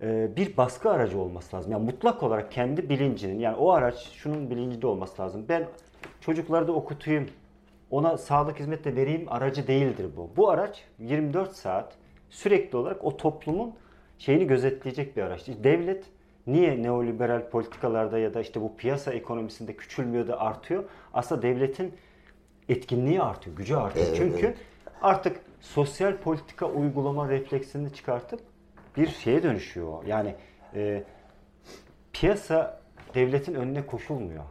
[0.02, 1.72] bir baskı aracı olması lazım.
[1.72, 5.46] Yani mutlak olarak kendi bilincinin yani o araç şunun bilincinde olması lazım.
[5.50, 5.68] Ben
[6.22, 7.30] çocukları da okutayım,
[7.92, 10.30] ona sağlık hizmeti de vereyim aracı değildir bu.
[10.38, 11.94] Bu araç 24 saat
[12.30, 13.74] sürekli olarak o toplumun
[14.18, 15.48] şeyini gözetleyecek bir araç.
[15.48, 16.06] Devlet
[16.48, 20.84] niye neoliberal politikalarda ya da işte bu piyasa ekonomisinde küçülmüyor da artıyor?
[21.14, 21.94] Aslında devletin
[22.70, 24.08] etkinliği artıyor, gücü artıyor.
[24.16, 24.56] Çünkü
[25.02, 28.40] artık sosyal politika uygulama refleksini çıkartıp
[28.98, 30.04] bir şeye dönüşüyor.
[30.06, 30.36] Yani
[30.76, 31.04] e,
[32.14, 32.80] piyasa
[33.16, 34.44] devletin önüne koşulmuyor.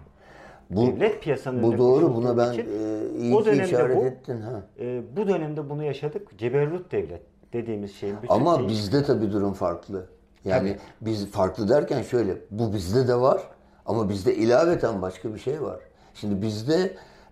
[0.70, 2.14] Bu- Devlet piyasanın bu önüne doğru.
[2.14, 4.62] Buna ben, için e, iyi o dönemde işaret bu, ettin, ha.
[4.80, 6.38] e, bu dönemde bunu yaşadık.
[6.38, 7.22] Ceberrut devlet
[7.52, 10.06] dediğimiz şeyin bütün Ama şeyi- bizde tabii durum farklı.
[10.44, 10.78] Yani Tabii.
[11.00, 13.42] biz farklı derken şöyle, bu bizde de var
[13.86, 15.80] ama bizde ilaveten başka bir şey var.
[16.14, 16.90] Şimdi bizde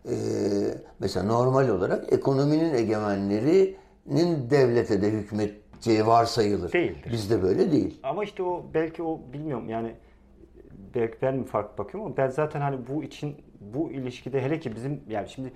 [0.09, 0.15] e,
[0.99, 5.13] mesela normal olarak ekonominin egemenlerinin devlete de
[5.83, 6.73] hükmeteceği varsayılır.
[6.73, 7.13] Değildir.
[7.13, 8.01] Bizde böyle değil.
[8.03, 9.95] Ama işte o belki o bilmiyorum yani
[10.95, 14.77] belki ben mi farklı bakıyorum ama ben zaten hani bu için bu ilişkide hele ki
[14.77, 15.53] bizim yani şimdi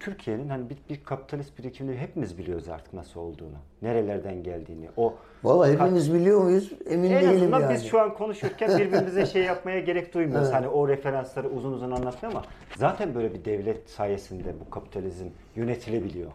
[0.00, 3.56] Türkiye'nin hani bir, bir kapitalist birikimini hepimiz biliyoruz artık nasıl olduğunu.
[3.82, 4.88] Nerelerden geldiğini.
[4.96, 5.14] O
[5.44, 6.72] Vallahi hepimiz biliyor muyuz?
[6.90, 7.74] Emin en değilim yani.
[7.74, 10.52] biz şu an konuşurken birbirimize şey yapmaya gerek duymuyoruz.
[10.52, 12.44] Hani o referansları uzun uzun anlatmıyor ama
[12.76, 15.26] zaten böyle bir devlet sayesinde bu kapitalizm
[15.56, 16.30] yönetilebiliyor.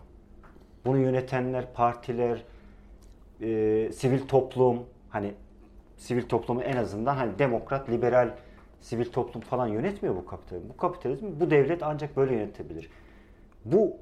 [0.86, 2.44] Bunu yönetenler, partiler,
[3.42, 4.80] e, sivil toplum,
[5.10, 5.34] hani
[5.98, 8.30] sivil toplumu en azından hani demokrat, liberal
[8.82, 10.70] sivil toplum falan yönetmiyor bu kapitalizm.
[10.70, 12.90] Bu kapitalizm bu devlet ancak böyle yönetebilir.
[13.66, 13.94] Bu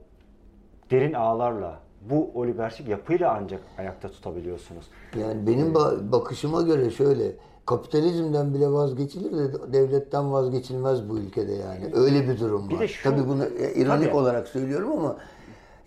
[0.92, 1.80] derin ağlarla,
[2.10, 4.86] bu oligarşik yapıyla ancak ayakta tutabiliyorsunuz.
[5.20, 7.32] Yani benim ba- bakışıma göre şöyle
[7.66, 11.90] kapitalizmden bile vazgeçilir de devletten vazgeçilmez bu ülkede yani.
[11.94, 12.82] Öyle bir durum Bir var.
[12.82, 14.16] de şu- Tabii bunu e, ironik Tabii.
[14.18, 15.18] olarak söylüyorum ama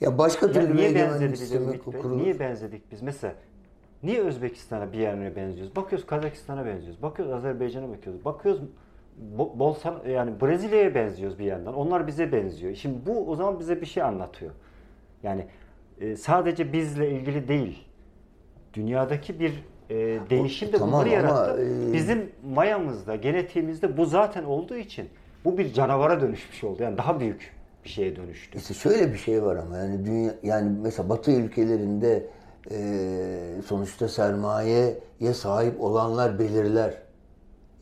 [0.01, 2.03] ya başka türlü bir niye egemenlik benzedi bir de sistemi Ümit Bey?
[2.03, 2.19] kurulur.
[2.23, 3.03] Niye benzedik biz?
[3.03, 3.35] Mesela
[4.03, 5.77] niye Özbekistan'a bir yerine benziyoruz?
[5.77, 7.03] Bakıyoruz Kazakistan'a benziyoruz.
[7.03, 8.25] Bakıyoruz Azerbaycan'a bakıyoruz.
[8.25, 8.63] Bakıyoruz
[9.39, 11.75] Bo- Bolsan yani Brezilya'ya benziyoruz bir yandan.
[11.75, 12.75] Onlar bize benziyor.
[12.75, 14.53] Şimdi bu o zaman bize bir şey anlatıyor.
[15.23, 15.47] Yani
[16.01, 17.85] e, sadece bizle ilgili değil.
[18.75, 19.97] Dünyadaki bir e,
[20.31, 21.63] değişim de tamam bunları ama, yarattı.
[21.89, 25.09] e, Bizim mayamızda, genetiğimizde bu zaten olduğu için
[25.45, 26.83] bu bir canavara dönüşmüş oldu.
[26.83, 27.56] Yani daha büyük
[27.87, 28.59] bir şeye dönüştü.
[28.59, 32.27] İşte şöyle bir şey var ama yani dünya yani mesela Batı ülkelerinde
[32.71, 32.79] e,
[33.67, 34.99] sonuçta sermayeye
[35.35, 36.95] sahip olanlar belirler.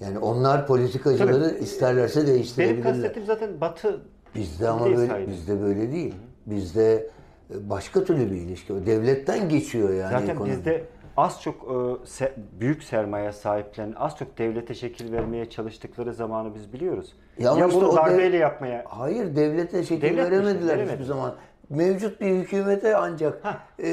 [0.01, 1.65] Yani onlar politikacıları Tabii.
[1.65, 2.83] isterlerse Benim değiştirebilirler.
[2.93, 4.01] kastettiğim zaten Batı
[4.35, 6.15] Bizde ama böyle, bizde böyle değil.
[6.47, 7.11] Bizde
[7.51, 8.87] başka türlü bir ilişki.
[8.87, 10.53] Devletten geçiyor yani Zaten ekonomi.
[10.57, 10.85] bizde
[11.17, 11.67] az çok e,
[12.07, 17.13] se- büyük sermaye sahiplerinin az çok devlete şekil vermeye çalıştıkları zamanı biz biliyoruz.
[17.39, 21.05] Ya Ya, işte bunu o dev- darbeyle yapmaya Hayır devlete şekil Devlet veremediler hiçbir veremedi.
[21.05, 21.35] zaman.
[21.71, 23.89] Mevcut bir hükümete ancak Hah, e,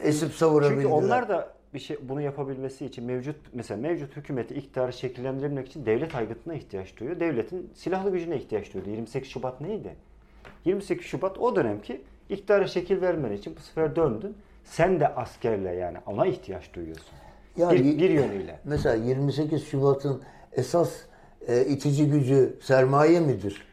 [0.00, 0.82] esip savurabildiler.
[0.82, 5.86] Çünkü onlar da bir şey bunu yapabilmesi için mevcut mesela mevcut hükümeti iktidarı şekillendirebilmek için
[5.86, 7.20] devlet aygıtına ihtiyaç duyuyor.
[7.20, 8.92] Devletin silahlı gücüne ihtiyaç duyuyor.
[8.92, 9.94] 28 Şubat neydi?
[10.64, 14.36] 28 Şubat o dönemki iktidara şekil vermen için bu sefer döndün.
[14.66, 17.14] Sen de askerle yani ona ihtiyaç duyuyorsun.
[17.56, 18.60] Ya bir, bir yönüyle.
[18.64, 20.90] Mesela 28 Şubat'ın esas
[21.48, 23.66] e, itici gücü sermaye midir?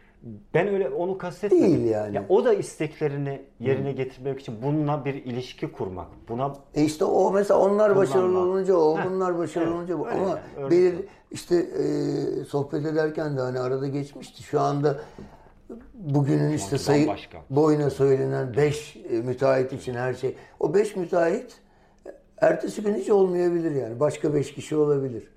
[0.54, 1.64] Ben öyle onu kastetmedim.
[1.68, 2.16] Değil yani.
[2.16, 6.08] Ya o da isteklerini yerine getirmek için bununla bir ilişki kurmak.
[6.30, 10.08] Buna E işte o mesela onlar başarılı olunca o, Heh, bunlar başarılı evet, olunca bu.
[10.08, 10.96] öyle Ama yani, örnek belir,
[11.32, 11.86] işte e,
[12.46, 14.44] sohbet ederken de hani arada geçmişti.
[14.44, 15.00] Şu anda
[15.94, 17.38] bugünün işte sayı bambaşka.
[17.50, 20.36] boyuna söylenen 5 müteahhit için her şey.
[20.60, 21.60] O 5 müteahhit
[22.42, 24.00] ertesi gün hiç olmayabilir yani.
[24.00, 25.28] Başka 5 kişi olabilir.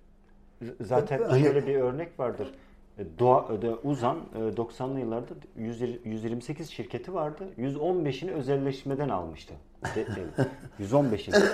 [0.81, 2.55] Zaten Hani- şöyle bir örnek vardır.
[2.99, 3.49] E, Doğa,
[3.85, 7.49] Uzan e, 90'lı yıllarda 100 128 şirketi vardı.
[7.59, 9.55] 115'ini özelleşmeden almıştı.
[9.97, 10.49] De, de-
[10.85, 11.45] 115'ini.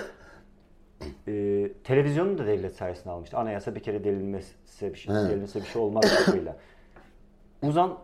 [1.28, 3.36] E, televizyonu da devlet sayesinde almıştı.
[3.36, 5.18] Anayasa bir kere delinmezse bir şey, He.
[5.18, 6.04] delinse bir şey olmaz.
[7.62, 7.98] Uzan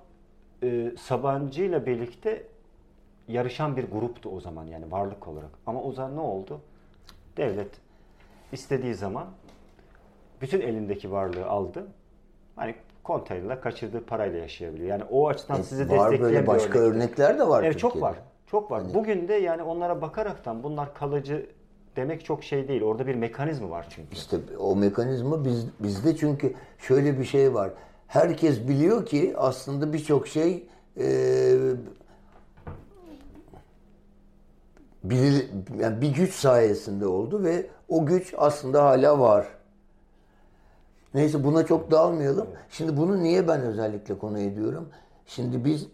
[0.63, 2.43] e, Sabancı ile birlikte
[3.29, 5.51] yarışan bir gruptu o zaman yani varlık olarak.
[5.67, 6.61] Ama Uzan ne oldu?
[7.37, 7.71] Devlet
[8.53, 9.27] istediği zaman
[10.41, 11.87] bütün elindeki varlığı aldı.
[12.57, 14.89] Hani konteynerla kaçırdığı parayla yaşayabiliyor.
[14.89, 16.97] Yani o açıdan sizi var destekleyen böyle bir başka örnekti.
[17.23, 18.17] örnekler de var Evet çok Türkiye'de.
[18.17, 18.23] var.
[18.47, 18.83] Çok var.
[18.95, 21.47] Bugün de yani onlara bakaraktan bunlar kalıcı
[21.97, 22.83] demek çok şey değil.
[22.83, 24.13] Orada bir mekanizma var çünkü.
[24.13, 27.71] İşte o mekanizma biz, bizde çünkü şöyle bir şey var.
[28.09, 31.07] Herkes biliyor ki aslında birçok şey e,
[35.05, 35.51] bilir,
[35.81, 39.47] yani bir güç sayesinde oldu ve o güç aslında hala var.
[41.15, 42.47] Neyse buna çok dağılmayalım.
[42.71, 44.89] Şimdi bunu niye ben özellikle konu ediyorum?
[45.27, 45.87] Şimdi biz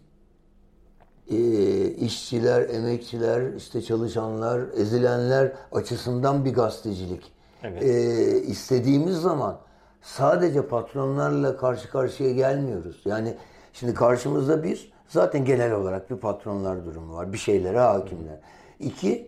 [1.29, 1.37] e,
[1.85, 7.31] işçiler, emekçiler, işte çalışanlar, ezilenler açısından bir gazetecilik
[7.63, 7.83] Evet.
[7.83, 9.64] e, istediğimiz zaman
[10.05, 13.01] sadece patronlarla karşı karşıya gelmiyoruz.
[13.05, 13.33] Yani
[13.73, 17.33] şimdi karşımızda bir zaten genel olarak bir patronlar durumu var.
[17.33, 18.39] Bir şeylere hakimler.
[18.79, 19.27] İki,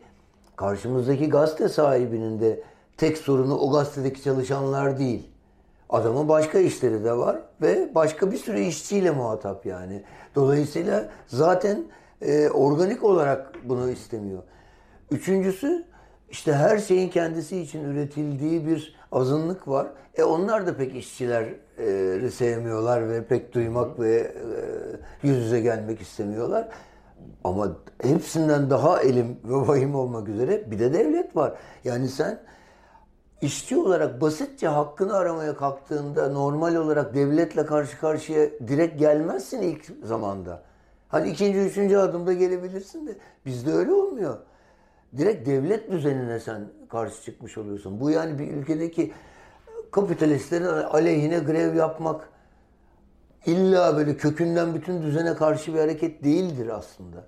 [0.56, 2.64] karşımızdaki gazete sahibinin de
[2.98, 5.30] tek sorunu o gazetedeki çalışanlar değil.
[5.90, 10.04] Adamın başka işleri de var ve başka bir sürü işçiyle muhatap yani.
[10.36, 11.84] Dolayısıyla zaten
[12.22, 14.44] e, organik olarak bunu istemiyor.
[15.12, 15.86] Üçüncüsü
[16.30, 19.88] işte her şeyin kendisi için üretildiği bir azınlık var.
[20.16, 26.70] E onlar da pek işçileri sevmiyorlar ve pek duymak ve e, yüz yüze gelmek istemiyorlar.
[27.44, 31.54] Ama hepsinden daha elim ve vahim olmak üzere bir de devlet var.
[31.84, 32.40] Yani sen
[33.42, 40.64] işçi olarak basitçe hakkını aramaya kalktığında normal olarak devletle karşı karşıya direkt gelmezsin ilk zamanda.
[41.10, 44.38] Hani ikinci, üçüncü adımda gelebilirsin de bizde öyle olmuyor.
[45.18, 48.00] Direkt devlet düzenine sen karşı çıkmış oluyorsun.
[48.00, 49.14] Bu yani bir ülkedeki
[49.92, 52.30] kapitalistlerin aleyhine grev yapmak
[53.46, 57.24] illa böyle kökünden bütün düzene karşı bir hareket değildir aslında.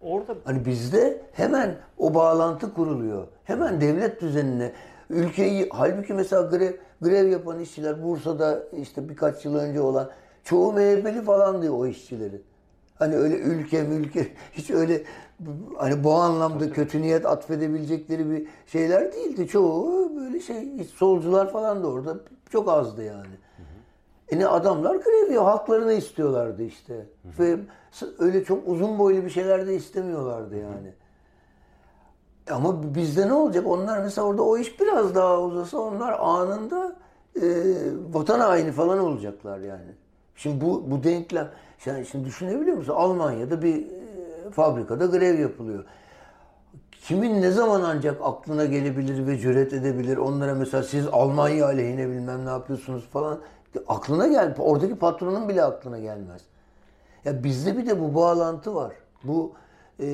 [0.00, 3.26] Orada Hani bizde hemen o bağlantı kuruluyor.
[3.44, 4.72] Hemen devlet düzenine
[5.10, 10.10] ülkeyi halbuki mesela grev, grev yapan işçiler Bursa'da işte birkaç yıl önce olan
[10.44, 12.42] çoğu MHP'li falan diyor o işçilerin.
[12.94, 15.02] Hani öyle ülke mülke hiç öyle
[15.78, 19.48] hani bu anlamda kötü niyet atfedebilecekleri bir şeyler değildi.
[19.48, 22.16] Çoğu böyle şey solcular falan da orada
[22.50, 23.26] çok azdı yani.
[24.30, 27.06] E ne adamlar grev ya haklarını istiyorlardı işte.
[27.38, 27.56] Ve
[27.90, 30.92] s- öyle çok uzun boylu bir şeyler de istemiyorlardı yani.
[32.50, 33.66] Ama bizde ne olacak?
[33.66, 36.96] Onlar mesela orada o iş biraz daha uzasa onlar anında
[37.42, 37.42] e,
[38.12, 39.90] vatan haini falan olacaklar yani.
[40.36, 42.92] Şimdi bu bu denklem sen şimdi düşünebiliyor musun?
[42.96, 43.95] Almanya'da bir e,
[44.50, 45.84] fabrikada grev yapılıyor.
[46.92, 50.16] Kimin ne zaman ancak aklına gelebilir ve cüret edebilir?
[50.16, 53.40] Onlara mesela siz Almanya aleyhine bilmem ne yapıyorsunuz falan.
[53.88, 54.54] Aklına gel.
[54.58, 56.42] Oradaki patronun bile aklına gelmez.
[57.24, 58.92] Ya bizde bir de bu bağlantı var.
[59.24, 59.52] Bu
[60.00, 60.06] e,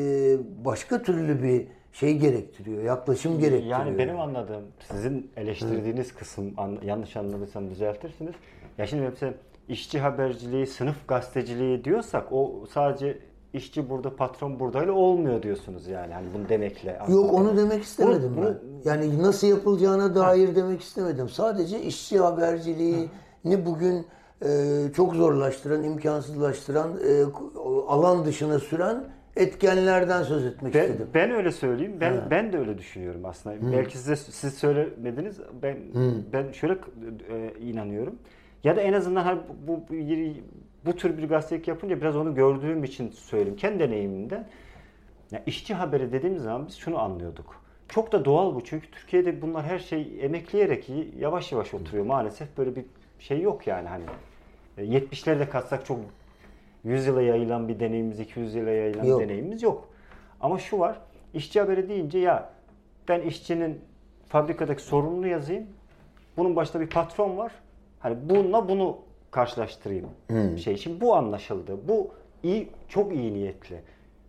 [0.64, 2.82] başka türlü bir şey gerektiriyor.
[2.82, 3.78] Yaklaşım gerektiriyor.
[3.78, 4.62] Yani benim anladığım,
[4.92, 8.34] sizin eleştirdiğiniz kısım, an- yanlış anladıysam düzeltirsiniz.
[8.78, 9.34] Ya şimdi mesela
[9.68, 13.18] işçi haberciliği, sınıf gazeteciliği diyorsak o sadece
[13.54, 16.12] işçi burada, patron buradayla olmuyor diyorsunuz yani.
[16.14, 16.98] Hani bunu demekle.
[17.08, 18.44] Yok onu demek istemedim Bunu-
[18.84, 18.90] ben.
[18.90, 21.28] Yani nasıl yapılacağına dair demek istemedim.
[21.28, 23.08] Sadece işçi haberciliği,
[23.44, 24.06] ne bugün
[24.44, 24.48] e,
[24.94, 27.22] çok zorlaştıran, imkansızlaştıran, e,
[27.88, 29.04] alan dışına süren
[29.36, 31.06] etkenlerden söz etmek Ben, istedim.
[31.14, 31.96] ben öyle söyleyeyim.
[32.00, 33.72] Ben ben de öyle düşünüyorum aslında.
[33.72, 35.40] Belki size siz söylemediniz.
[35.62, 35.76] Ben
[36.32, 36.72] ben şöyle
[37.30, 38.14] e, inanıyorum.
[38.64, 39.94] Ya da en azından hani bu, bu
[40.86, 43.56] bu tür bir gazetelik yapınca biraz onu gördüğüm için söyleyeyim.
[43.56, 44.48] Kendi deneyimimden.
[45.30, 47.62] Ya işçi haberi dediğimiz zaman biz şunu anlıyorduk.
[47.88, 52.76] Çok da doğal bu çünkü Türkiye'de bunlar her şey emekleyerek yavaş yavaş oturuyor maalesef böyle
[52.76, 52.84] bir
[53.18, 54.04] şey yok yani hani
[54.78, 55.98] 70'lerde katsak çok
[56.84, 59.20] 100 yıla yayılan bir deneyimimiz, 200 yıla yayılan yok.
[59.20, 59.88] bir deneyimimiz yok.
[60.40, 61.00] Ama şu var,
[61.34, 62.50] işçi haberi deyince ya
[63.08, 63.80] ben işçinin
[64.28, 65.66] fabrikadaki sorununu yazayım.
[66.36, 67.52] Bunun başında bir patron var.
[68.00, 68.98] Hani bununla bunu
[69.32, 70.06] karşılaştırayım.
[70.26, 70.58] Hmm.
[70.58, 71.88] Şey şimdi bu anlaşıldı.
[71.88, 72.10] Bu
[72.42, 73.80] iyi çok iyi niyetli.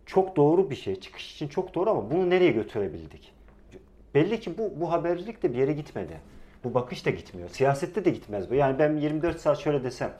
[0.06, 1.00] Çok doğru bir şey.
[1.00, 3.32] Çıkış için çok doğru ama bunu nereye götürebildik?
[4.14, 6.20] Belli ki bu bu habercilik de bir yere gitmedi.
[6.64, 7.48] Bu bakış da gitmiyor.
[7.48, 8.54] Siyasette de gitmez bu.
[8.54, 10.14] Yani ben 24 saat şöyle desem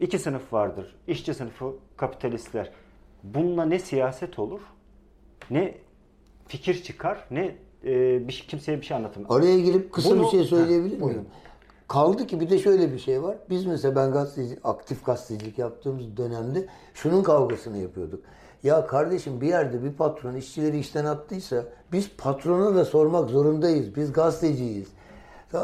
[0.00, 0.94] iki sınıf vardır.
[1.06, 2.70] İşçi sınıfı, kapitalistler.
[3.22, 4.60] Bununla ne siyaset olur,
[5.50, 5.74] ne
[6.46, 9.30] fikir çıkar, ne e, bir şey, kimseye bir şey anlatılmaz.
[9.30, 11.26] Oraya girip kısa Bunu, bir şey söyleyebilir miyim?
[11.88, 13.36] Kaldı ki bir de şöyle bir şey var.
[13.50, 18.24] Biz mesela ben gazeteci, aktif gazetecilik yaptığımız dönemde şunun kavgasını yapıyorduk.
[18.62, 23.96] Ya kardeşim bir yerde bir patron işçileri işten attıysa biz patrona da sormak zorundayız.
[23.96, 24.88] Biz gazeteciyiz.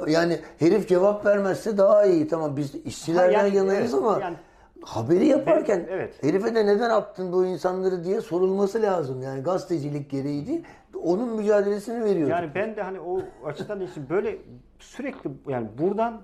[0.09, 2.29] Yani herif cevap vermezse daha iyi.
[2.29, 4.37] Tamam biz işçilerden yani, yanayız evet, ama yani,
[4.85, 6.23] haberi yaparken evet, evet.
[6.23, 9.23] herife de neden attın bu insanları diye sorulması lazım.
[9.23, 10.63] Yani gazetecilik gereğiydi.
[11.03, 12.31] Onun mücadelesini veriyoruz.
[12.31, 14.39] Yani ben de hani o açıdan işte böyle
[14.79, 16.23] sürekli yani buradan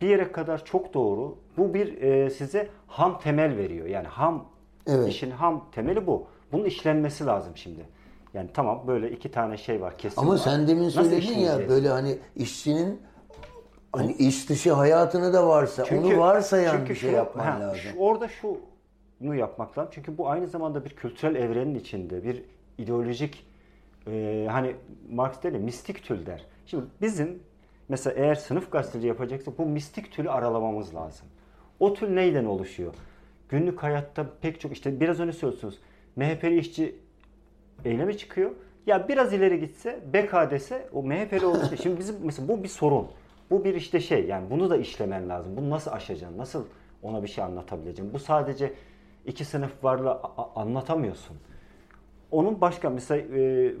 [0.00, 1.38] bir yere kadar çok doğru.
[1.56, 3.86] Bu bir e, size ham temel veriyor.
[3.86, 4.44] Yani ham
[4.86, 5.08] evet.
[5.08, 6.26] işin ham temeli bu.
[6.52, 7.86] Bunun işlenmesi lazım şimdi.
[8.34, 10.38] Yani tamam böyle iki tane şey var kesin Ama var.
[10.38, 13.00] sen demin söyledin ya böyle hani işçinin
[13.92, 17.80] hani iş dışı hayatını da varsa onu varsayan çünkü bir şey şu, yapman ha, lazım.
[17.80, 19.90] Şu, orada şunu yapmak lazım.
[19.94, 22.42] Çünkü bu aynı zamanda bir kültürel evrenin içinde bir
[22.78, 23.46] ideolojik
[24.06, 24.76] e, hani
[25.10, 26.46] Marx der ya mistik tül der.
[26.66, 27.42] Şimdi bizim
[27.88, 31.26] mesela eğer sınıf gazeteci yapacaksak bu mistik tülü aralamamız lazım.
[31.80, 32.94] O tül neyden oluşuyor?
[33.48, 35.78] Günlük hayatta pek çok işte biraz önce söylüyorsunuz.
[36.16, 36.96] MHP'li işçi
[37.84, 38.50] eyleme çıkıyor.
[38.86, 43.08] Ya biraz ileri gitse BK dese o MHP'li olursa şimdi bizim mesela bu bir sorun.
[43.52, 45.56] Bu bir işte şey yani bunu da işlemen lazım.
[45.56, 46.38] Bunu nasıl aşacaksın?
[46.38, 46.64] Nasıl
[47.02, 48.14] ona bir şey anlatabileceksin?
[48.14, 48.72] Bu sadece
[49.26, 50.22] iki sınıf varla
[50.54, 51.36] anlatamıyorsun.
[52.30, 53.74] Onun başka mesela e,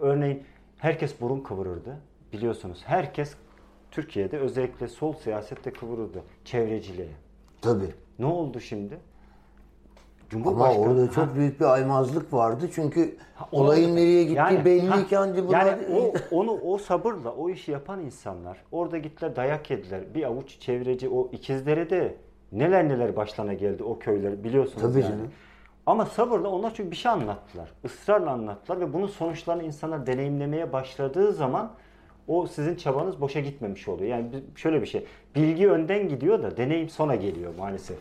[0.00, 0.42] örneğin
[0.78, 1.96] herkes burun kıvırırdı.
[2.32, 3.34] Biliyorsunuz herkes
[3.90, 7.14] Türkiye'de özellikle sol siyasette kıvırırdı çevreciliğe.
[7.62, 7.94] Tabii.
[8.18, 8.98] Ne oldu şimdi?
[10.34, 11.34] Ama orada çok ha.
[11.34, 15.66] büyük bir aymazlık vardı çünkü ha, olayın nereye gittiği yani, belli ki anca bunlar...
[15.66, 20.14] Yani o, onu o sabırla o işi yapan insanlar orada gittiler dayak yediler.
[20.14, 22.14] Bir avuç çevreci o ikizlere de
[22.52, 25.10] neler neler başlarına geldi o köyler biliyorsunuz Tabii yani.
[25.10, 25.30] Canım.
[25.86, 27.72] Ama sabırla onlar çünkü bir şey anlattılar.
[27.84, 31.70] ısrarla anlattılar ve bunun sonuçlarını insanlar deneyimlemeye başladığı zaman
[32.28, 34.10] o sizin çabanız boşa gitmemiş oluyor.
[34.10, 34.26] Yani
[34.56, 35.06] şöyle bir şey.
[35.34, 37.98] Bilgi önden gidiyor da deneyim sona geliyor maalesef.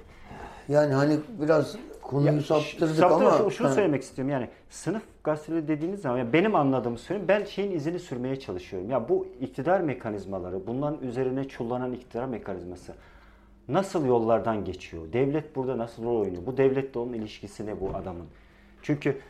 [0.67, 1.75] Yani hani biraz
[2.09, 3.37] konuyu ya, saptırdık ama...
[3.37, 7.71] Şunu, şunu söylemek istiyorum yani sınıf gazeteli dediğiniz zaman yani benim anladığımı söyleyeyim ben şeyin
[7.71, 8.89] izini sürmeye çalışıyorum.
[8.89, 12.93] Ya bu iktidar mekanizmaları bunların üzerine çullanan iktidar mekanizması
[13.67, 15.13] nasıl yollardan geçiyor?
[15.13, 16.45] Devlet burada nasıl rol oynuyor?
[16.45, 18.25] Bu devletle onun ilişkisi ne bu adamın?
[18.81, 19.21] Çünkü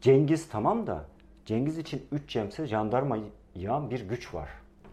[0.00, 1.04] Cengiz tamam da
[1.46, 3.18] Cengiz için üç cemse jandarma
[3.54, 4.48] yağan bir güç var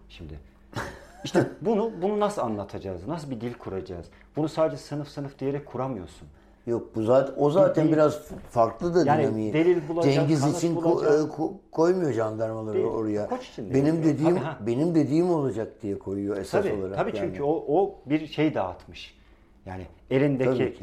[0.10, 0.40] şimdi.
[1.24, 3.08] İşte bunu bunu nasıl anlatacağız?
[3.08, 4.06] Nasıl bir dil kuracağız?
[4.36, 6.28] Bunu sadece sınıf sınıf diyerek kuramıyorsun.
[6.70, 7.96] Yok bu zaten o zaten değil.
[7.96, 9.54] biraz farklı da yani dinamiği.
[9.54, 12.86] Delil bulacak, Cengiz için ko- e, ko- koymuyor jandarmaları değil.
[12.86, 13.30] oraya.
[13.58, 16.96] benim dediğim tabii, benim dediğim olacak diye koyuyor esas tabii, olarak.
[16.96, 17.28] Tabii yani.
[17.28, 19.18] çünkü o o bir şey dağıtmış.
[19.66, 20.76] Yani elindeki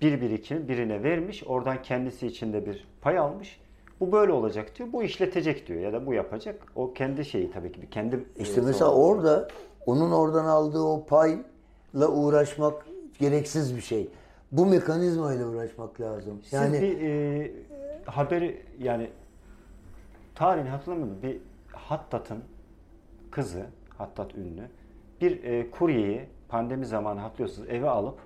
[0.00, 3.60] bir birikim birine vermiş, oradan kendisi içinde bir pay almış.
[4.00, 4.88] Bu böyle olacak diyor.
[4.92, 6.72] Bu işletecek diyor ya da bu yapacak.
[6.76, 9.48] O kendi şeyi tabii ki kendi İşte mesela orada
[9.86, 12.86] onun oradan aldığı o payla uğraşmak
[13.18, 14.08] gereksiz bir şey.
[14.52, 16.40] Bu mekanizmayla uğraşmak lazım.
[16.42, 17.50] Siz yani bir e,
[18.04, 19.10] haberi yani
[20.34, 21.22] tarihini hatırlamıyorum.
[21.22, 21.38] Bir
[21.72, 22.38] Hattat'ın
[23.30, 23.66] kızı,
[23.98, 24.62] Hattat ünlü
[25.20, 28.18] bir e, kuryeyi pandemi zamanı hatırlıyorsunuz eve alıp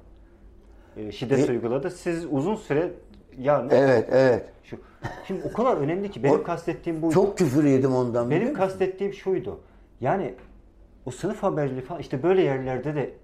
[0.97, 1.91] e, şiddet e, uyguladı.
[1.91, 2.93] Siz uzun süre
[3.39, 4.45] ya Evet, evet.
[4.62, 4.79] Şu
[5.27, 7.14] şimdi o kadar önemli ki benim o, kastettiğim buydu.
[7.14, 8.31] Çok küfür yedim ondan.
[8.31, 9.61] Benim kastettiğim şuydu.
[10.01, 10.35] Yani
[11.07, 13.14] o sınıf haberciliği falan işte böyle yerlerde de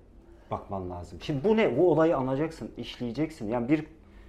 [0.51, 1.19] bakman lazım.
[1.23, 1.79] Şimdi bu ne?
[1.79, 3.49] Bu olayı anlayacaksın, işleyeceksin.
[3.49, 3.87] Yani bir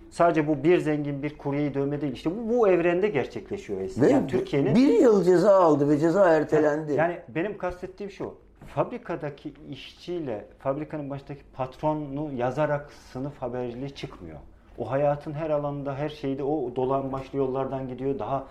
[0.10, 2.14] sadece bu bir zengin bir kuryeyi dövme değil.
[2.14, 4.08] İşte bu, bu evrende gerçekleşiyor aslında.
[4.08, 6.94] Yani Türkiye'nin bir yıl ceza aldı ve ceza ertelendi.
[6.94, 8.34] Yani, yani benim kastettiğim şu.
[8.76, 14.38] fabrikadaki işçiyle fabrikanın başındaki patronu yazarak sınıf haberciliği çıkmıyor.
[14.78, 18.48] O hayatın her alanında, her şeyde o dolan başlı yollardan gidiyor, daha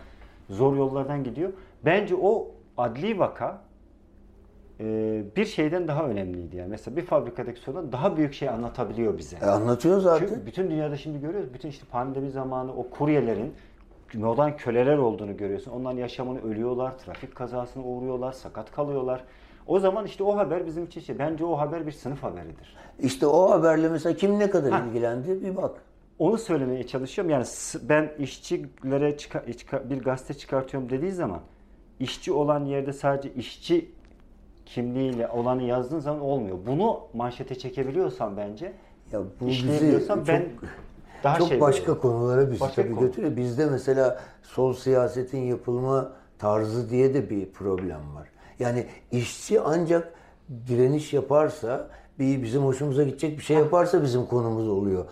[0.51, 1.53] zor yollardan gidiyor.
[1.85, 3.63] Bence o adli vaka
[4.81, 6.57] e, bir şeyden daha önemliydi.
[6.57, 9.37] Yani mesela bir fabrikadaki sorun daha büyük şey anlatabiliyor bize.
[9.37, 10.27] E anlatıyor zaten.
[10.27, 11.55] Çünkü bütün dünyada şimdi görüyoruz.
[11.55, 13.55] Bütün işte pandemi zamanı o kuryelerin
[14.15, 15.71] modern köleler olduğunu görüyorsun.
[15.71, 19.25] Onların yaşamını ölüyorlar, trafik kazasına uğruyorlar, sakat kalıyorlar.
[19.67, 21.19] O zaman işte o haber bizim için şey.
[21.19, 22.77] Bence o haber bir sınıf haberidir.
[22.99, 25.83] İşte o haberle mesela kim ne kadar ilgilendi bir bak.
[26.19, 27.31] Onu söylemeye çalışıyorum.
[27.31, 27.47] Yani
[27.83, 29.17] ben işçilere
[29.91, 31.41] bir gazete çıkartıyorum dediği zaman
[32.01, 33.91] işçi olan yerde sadece işçi
[34.75, 36.59] kimliğiyle olanı yazdığın zaman olmuyor.
[36.67, 38.73] Bunu manşete çekebiliyorsan bence
[39.13, 40.49] ya bu bizi çok, ben
[41.25, 42.01] daha çok şey başka böyle.
[42.01, 43.07] konulara bizi başka tabii konu.
[43.07, 43.37] götürüyor.
[43.37, 48.29] Bizde mesela sol siyasetin yapılma tarzı diye de bir problem var.
[48.59, 50.15] Yani işçi ancak
[50.69, 55.05] direniş yaparsa, bir bizim hoşumuza gidecek bir şey yaparsa bizim konumuz oluyor.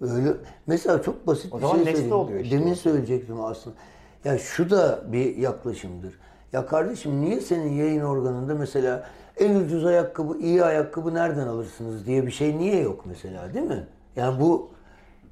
[0.00, 0.32] Öyle
[0.66, 2.40] mesela çok basit o bir şey söyleyeyim.
[2.42, 3.76] İşte Demin söyleyecektim aslında.
[4.24, 6.14] Ya şu da bir yaklaşımdır.
[6.52, 12.26] Ya kardeşim niye senin yayın organında mesela en ucuz ayakkabı, iyi ayakkabı nereden alırsınız diye
[12.26, 13.86] bir şey niye yok mesela değil mi?
[14.16, 14.68] Yani bu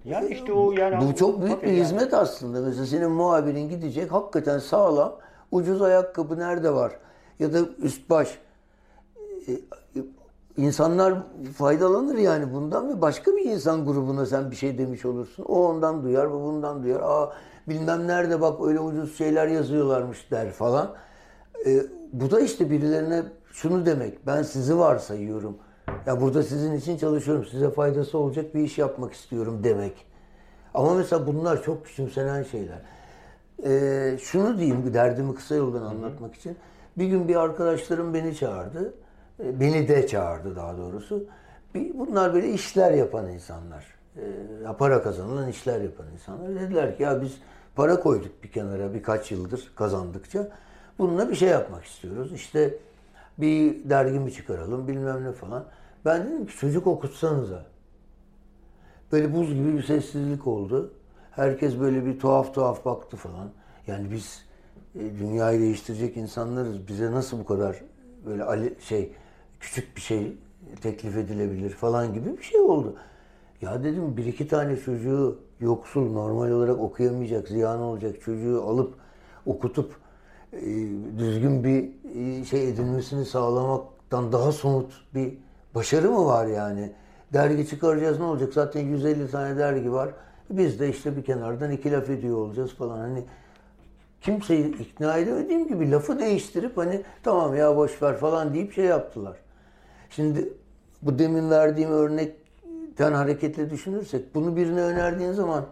[0.05, 1.81] yani işte o yani bu çok büyük bir yani.
[1.81, 2.61] hizmet aslında.
[2.61, 5.17] Mesela senin muhabirin gidecek hakikaten sağlam
[5.53, 6.93] ucuz ayakkabı nerede var?
[7.39, 8.39] Ya da üst baş.
[9.49, 9.53] E,
[10.57, 11.15] insanlar
[11.57, 15.45] faydalanır yani bundan ve başka bir insan grubuna sen bir şey demiş olursun.
[15.45, 17.01] O ondan duyar, bu bundan duyar.
[17.01, 17.33] Aa
[17.69, 20.95] bilmem nerede bak öyle ucuz şeyler yazıyorlarmış der falan.
[21.67, 21.81] E,
[22.13, 24.27] bu da işte birilerine şunu demek.
[24.27, 25.59] Ben sizi varsayıyorum.
[26.07, 27.45] Ya burada sizin için çalışıyorum.
[27.45, 30.07] Size faydası olacak bir iş yapmak istiyorum demek.
[30.75, 32.79] Ama mesela bunlar çok küçümsenen şeyler.
[33.65, 36.57] Ee, şunu diyeyim derdimi kısa yoldan anlatmak için.
[36.99, 38.95] Bir gün bir arkadaşlarım beni çağırdı.
[39.41, 41.25] Ee, beni de çağırdı daha doğrusu.
[41.95, 43.85] Bunlar böyle işler yapan insanlar.
[44.17, 44.23] Ee,
[44.79, 46.61] para kazanılan işler yapan insanlar.
[46.61, 47.39] Dediler ki ya biz
[47.77, 50.49] para koyduk bir kenara birkaç yıldır kazandıkça.
[50.99, 52.33] Bununla bir şey yapmak istiyoruz.
[52.33, 52.79] İşte
[53.39, 55.65] bir dergi mi çıkaralım bilmem ne falan.
[56.05, 57.67] Ben dedim ki çocuk okutsanıza.
[59.13, 60.93] Böyle buz gibi bir sessizlik oldu.
[61.31, 63.51] Herkes böyle bir tuhaf tuhaf baktı falan.
[63.87, 64.45] Yani biz
[64.95, 66.89] e, dünyayı değiştirecek insanlarız.
[66.89, 67.81] Bize nasıl bu kadar
[68.27, 69.13] böyle ali, şey
[69.61, 70.37] küçük bir şey
[70.83, 72.97] teklif edilebilir falan gibi bir şey oldu.
[73.63, 78.95] Ya dedim bir iki tane çocuğu yoksul normal olarak okuyamayacak, ziyan olacak çocuğu alıp
[79.47, 79.97] okutup
[80.53, 80.61] e,
[81.19, 85.39] düzgün bir e, şey edinmesini sağlamaktan daha somut bir
[85.75, 86.93] başarı mı var yani?
[87.33, 88.53] Dergi çıkaracağız ne olacak?
[88.53, 90.11] Zaten 150 tane dergi var.
[90.51, 92.99] Biz de işte bir kenardan iki laf ediyor olacağız falan.
[92.99, 93.25] Hani
[94.21, 99.37] kimseyi ikna edemediğim gibi lafı değiştirip hani tamam ya boş ver falan deyip şey yaptılar.
[100.11, 100.53] Şimdi
[101.03, 101.93] bu demin verdiğim
[102.95, 105.67] örnekten hareketle düşünürsek bunu birine önerdiğin zaman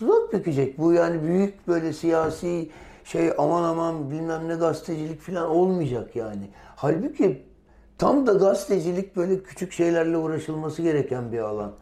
[0.00, 0.78] dudak bükecek.
[0.78, 2.70] Bu yani büyük böyle siyasi
[3.04, 6.50] şey aman aman bilmem ne gazetecilik falan olmayacak yani.
[6.76, 7.42] Halbuki
[7.98, 11.72] tam da gazetecilik böyle küçük şeylerle uğraşılması gereken bir alan.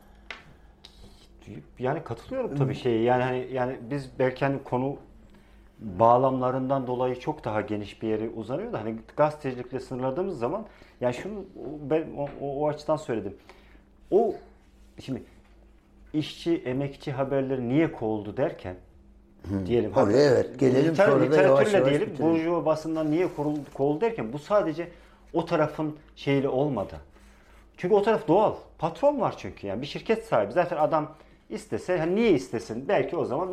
[1.78, 3.02] Yani katılıyorum tabii şey.
[3.02, 4.96] Yani hani yani biz belki hani konu
[5.78, 10.66] bağlamlarından dolayı çok daha geniş bir yere uzanıyor da hani gazetecilikle sınırladığımız zaman
[11.00, 11.44] yani şunu
[11.90, 13.36] ben o, o, o açıdan söyledim.
[14.10, 14.34] O
[15.00, 15.22] şimdi
[16.12, 18.76] işçi, emekçi haberleri niye kovuldu derken
[19.48, 19.66] Hı.
[19.66, 19.92] diyelim.
[19.92, 20.58] Tabii hadi, evet.
[20.58, 22.14] Gelelim liter, sonra da yavaş yavaş diyelim.
[22.20, 24.88] Burjuva basından niye kovuldu, kovuldu derken bu sadece
[25.32, 27.00] o tarafın şeyle olmadı.
[27.76, 28.54] Çünkü o taraf doğal.
[28.78, 30.52] Patron var çünkü yani bir şirket sahibi.
[30.52, 31.14] Zaten adam
[31.50, 32.88] istese hani niye istesin?
[32.88, 33.48] Belki o zaman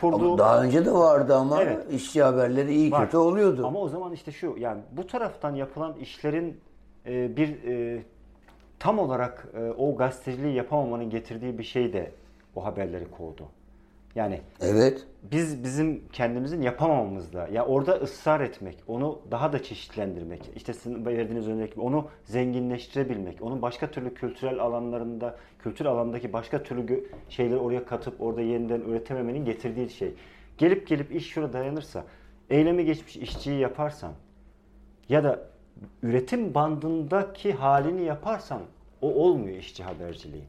[0.00, 0.26] kurduğu...
[0.26, 1.92] Ama daha önce de vardı ama evet.
[1.92, 3.04] işçi haberleri iyi var.
[3.04, 3.66] kötü oluyordu.
[3.66, 6.60] Ama o zaman işte şu yani bu taraftan yapılan işlerin
[7.06, 8.02] e, bir e,
[8.82, 12.12] tam olarak e, o gazeteciliği yapamamanın getirdiği bir şey de
[12.54, 13.48] o haberleri kovdu.
[14.14, 15.06] Yani evet.
[15.22, 21.48] biz bizim kendimizin yapamamamızla ya orada ısrar etmek, onu daha da çeşitlendirmek, işte sizin verdiğiniz
[21.48, 28.20] örnek onu zenginleştirebilmek, onun başka türlü kültürel alanlarında, kültür alandaki başka türlü şeyleri oraya katıp
[28.20, 30.14] orada yeniden üretememenin getirdiği şey.
[30.58, 32.04] Gelip gelip iş şurada dayanırsa,
[32.50, 34.12] eylemi geçmiş işçiyi yaparsan
[35.08, 35.51] ya da
[36.02, 38.62] üretim bandındaki halini yaparsan
[39.02, 40.44] o olmuyor işçi haberciliği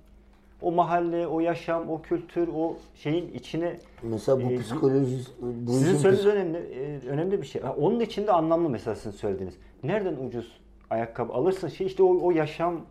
[0.64, 5.98] o mahalle, o yaşam, o kültür, o şeyin içine mesela bu e, psikoloji bu sizin
[5.98, 7.62] söylediğiniz önemli e, önemli bir şey.
[7.78, 9.56] Onun için de anlamlı mesela sizin söylediğiniz.
[9.84, 10.60] Nereden ucuz
[10.90, 12.82] ayakkabı alırsın şey işte o, o yaşam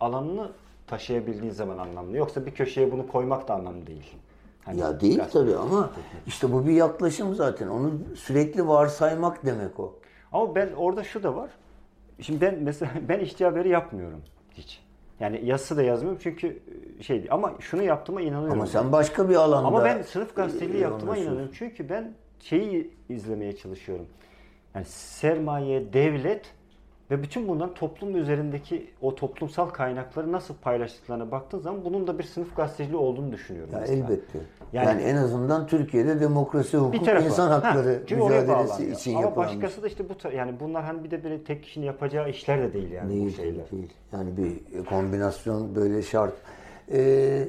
[0.00, 0.50] alanını
[0.86, 2.16] taşıyabildiğin zaman anlamlı.
[2.16, 4.14] Yoksa bir köşeye bunu koymak da anlamlı değil.
[4.64, 5.90] Hani ya değil tabii ama
[6.26, 7.68] işte bu bir yaklaşım zaten.
[7.68, 9.94] Onu sürekli varsaymak demek o.
[10.34, 11.50] Ama ben orada şu da var.
[12.20, 14.84] Şimdi ben mesela ben işçi haberi yapmıyorum hiç.
[15.20, 16.62] Yani yazısı da yazmıyorum çünkü
[17.00, 17.28] şey değil.
[17.30, 18.52] Ama şunu yaptığıma inanıyorum.
[18.52, 19.68] Ama sen başka bir alanda...
[19.68, 21.50] Ama ben sınıf gazeteciliği e, yaptığıma inanıyorum.
[21.54, 24.06] Çünkü ben şeyi izlemeye çalışıyorum.
[24.74, 26.54] Yani sermaye, devlet
[27.10, 32.24] ve bütün bunların toplum üzerindeki o toplumsal kaynakları nasıl paylaştıklarına baktığın zaman bunun da bir
[32.24, 33.72] sınıf gazeteciliği olduğunu düşünüyorum.
[33.74, 33.98] Ya mesela.
[34.04, 34.38] elbette.
[34.72, 37.26] Yani- Yani, en azından Türkiye'de demokrasi, hukuk, tarafı.
[37.26, 40.84] insan Ha, hakları oraya mücadelesi için Ama yapılan bir başkası da işte bu yani bunlar
[40.84, 43.70] hani bir de böyle tek kişinin yapacağı işler de değil yani bu Değil, şeyler.
[43.70, 43.92] değil.
[44.12, 46.32] Yani bir kombinasyon böyle şart.
[46.92, 47.48] Ee,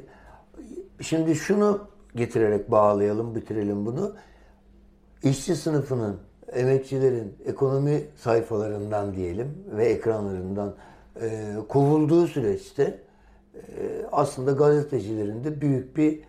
[1.01, 1.79] şimdi şunu
[2.15, 4.15] getirerek bağlayalım, bitirelim bunu.
[5.23, 6.17] İşçi sınıfının,
[6.53, 10.73] emekçilerin ekonomi sayfalarından diyelim ve ekranlarından
[11.21, 12.99] e, kovulduğu süreçte
[13.55, 13.61] e,
[14.11, 16.19] aslında gazetecilerin de büyük bir e,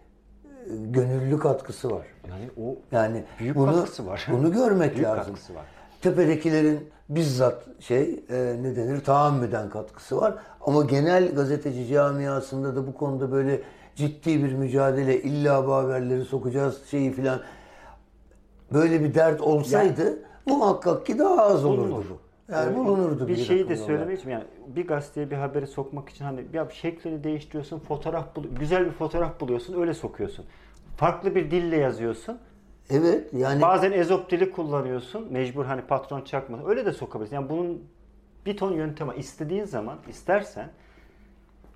[0.90, 2.06] gönüllü katkısı var.
[2.28, 4.26] Yani o Yani Büyük bunu katkısı var.
[4.32, 5.24] bunu görmek Büyük lazım.
[5.24, 5.64] katkısı var.
[6.02, 10.34] Tepedekilerin bizzat şey e, ne denir tahammüden katkısı var.
[10.60, 13.60] Ama genel gazeteci camiasında da bu konuda böyle
[13.96, 17.40] ciddi bir mücadele illa bu haberleri sokacağız şeyi filan
[18.72, 21.90] böyle bir dert olsaydı muhakkak ki daha az olurdu.
[21.90, 22.04] Bulunur.
[22.10, 22.26] bu.
[22.52, 23.28] Yani bulunurdu.
[23.28, 27.24] Bir şeyi de söylemek için yani bir gazeteye bir haberi sokmak için hani ya şeklini
[27.24, 30.44] değiştiriyorsun, fotoğraf bul güzel bir fotoğraf buluyorsun, öyle sokuyorsun.
[30.96, 32.38] Farklı bir dille yazıyorsun.
[32.90, 35.32] Evet yani Bazen ezop dili kullanıyorsun.
[35.32, 36.58] Mecbur hani patron çakma.
[36.66, 37.36] Öyle de sokabilirsin.
[37.36, 37.82] Yani bunun
[38.46, 39.14] bir ton yöntemi.
[39.16, 40.68] İstediğin zaman istersen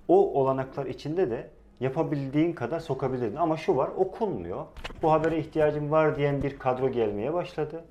[0.07, 1.49] o olanaklar içinde de
[1.81, 3.35] yapabildiğin kadar sokabilirdin.
[3.35, 4.65] Ama şu var okunmuyor.
[5.01, 7.83] Bu habere ihtiyacım var diyen bir kadro gelmeye başladı.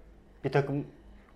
[0.44, 0.84] Bir takım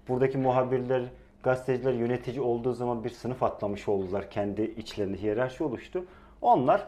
[0.08, 1.02] buradaki muhabirler,
[1.42, 4.30] gazeteciler yönetici olduğu zaman bir sınıf atlamış oldular.
[4.30, 6.04] Kendi içlerinde hiyerarşi oluştu.
[6.42, 6.86] Onlar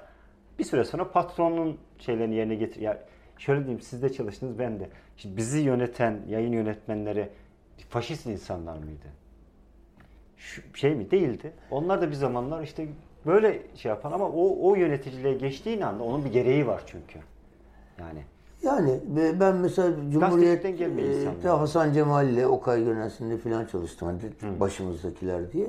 [0.58, 2.80] bir süre sonra patronun şeylerini yerine getir.
[2.80, 3.02] Ya
[3.38, 4.88] şöyle diyeyim siz de çalıştınız ben de.
[5.16, 7.28] Şimdi bizi yöneten yayın yönetmenleri
[7.88, 9.06] faşist insanlar mıydı?
[10.36, 11.52] Şu şey mi değildi.
[11.70, 12.88] Onlar da bir zamanlar işte
[13.26, 17.18] böyle şey yapan ama o o yöneticiliğe geçtiğin anda onun bir gereği var çünkü.
[17.98, 18.20] Yani
[18.62, 19.00] Yani
[19.40, 21.58] ben mesela Cumhuriyet'te insanlar.
[21.58, 24.08] Hasan Cemal ile Okay Yönetmenliğinde falan çalıştım.
[24.08, 25.66] Hani başımızdakiler diye.